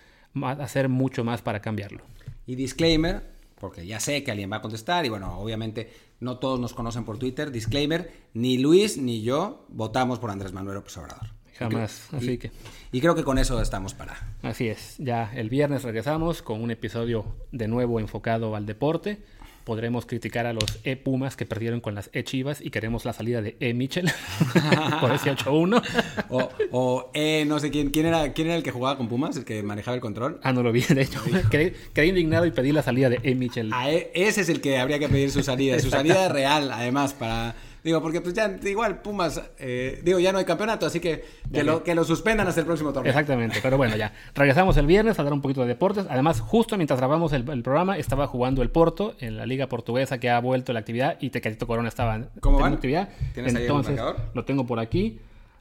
[0.60, 2.04] hacer mucho más para cambiarlo.
[2.46, 3.24] Y disclaimer,
[3.60, 7.06] porque ya sé que alguien va a contestar y bueno, obviamente no todos nos conocen
[7.06, 11.35] por Twitter, disclaimer, ni Luis ni yo votamos por Andrés Manuel López Obrador.
[11.58, 12.52] Jamás, y, así que...
[12.92, 14.18] Y creo que con eso estamos para.
[14.42, 19.20] Así es, ya el viernes regresamos con un episodio de nuevo enfocado al deporte.
[19.66, 23.14] Podremos criticar a los E Pumas que perdieron con las E Chivas y queremos la
[23.14, 24.12] salida de E Mitchell
[25.02, 25.82] por ese 8-1.
[26.30, 29.36] o, o E, no sé quién, quién era, quién era el que jugaba con Pumas,
[29.38, 30.40] el que manejaba el control.
[30.44, 31.20] Ah, no lo vi, de hecho.
[31.50, 33.74] quedé, quedé, indignado y pedí la salida de E Mitchell.
[33.74, 37.14] A e, ese es el que habría que pedir su salida, su salida real, además,
[37.16, 41.24] para Digo, porque pues ya, igual Pumas, eh, digo, ya no hay campeonato, así que
[41.54, 43.12] que lo, que lo suspendan hasta el próximo torneo.
[43.12, 44.12] Exactamente, pero bueno, ya.
[44.34, 46.08] Regresamos el viernes a dar un poquito de deportes.
[46.10, 50.18] Además, justo mientras grabamos el, el programa, estaba jugando el Porto en la Liga Portuguesa
[50.18, 52.74] que ha vuelto la actividad y Tecatito Corona estaba en ¿Cómo van?
[52.74, 53.08] actividad.
[53.36, 54.32] ¿Tienes Entonces, ahí el marcador?
[54.34, 55.20] lo tengo por aquí.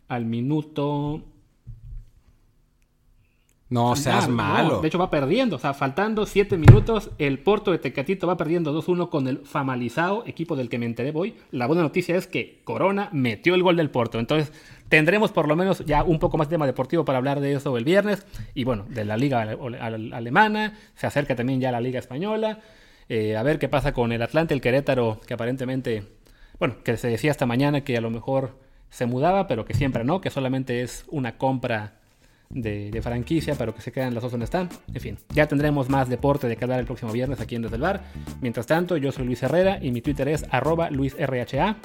[0.09, 1.21] Al minuto
[3.75, 4.81] No seas no, malo.
[4.81, 5.57] De hecho, va perdiendo.
[5.57, 10.25] O sea, faltando 7 minutos, el Porto de Tecatito va perdiendo 2-1 con el Famalizao,
[10.27, 11.35] equipo del que me enteré hoy.
[11.51, 14.19] La buena noticia es que Corona metió el gol del Porto.
[14.19, 14.53] Entonces,
[14.89, 17.77] tendremos por lo menos ya un poco más de tema deportivo para hablar de eso
[17.77, 18.27] el viernes.
[18.55, 20.75] Y bueno, de la liga ale- ale- alemana.
[20.95, 22.61] Se acerca también ya la liga española.
[23.09, 26.05] Eh, a ver qué pasa con el Atlante, el Querétaro, que aparentemente,
[26.59, 28.59] bueno, que se decía esta mañana que a lo mejor
[28.89, 31.99] se mudaba, pero que siempre no, que solamente es una compra
[32.55, 34.71] de, de franquicia, pero que se quedan las dos donde están.
[34.93, 37.77] En fin, ya tendremos más deporte de que hablar el próximo viernes aquí en Desde
[37.77, 38.05] el Bar.
[38.41, 41.77] Mientras tanto, yo soy Luis Herrera y mi Twitter es arroba luisrha.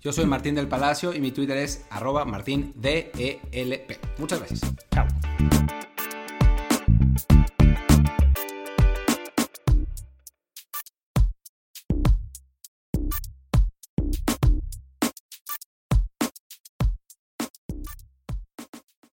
[0.00, 2.76] Yo soy Martín del Palacio y mi Twitter es arroba martindelp.
[4.18, 4.60] Muchas gracias.
[4.92, 5.06] Chao.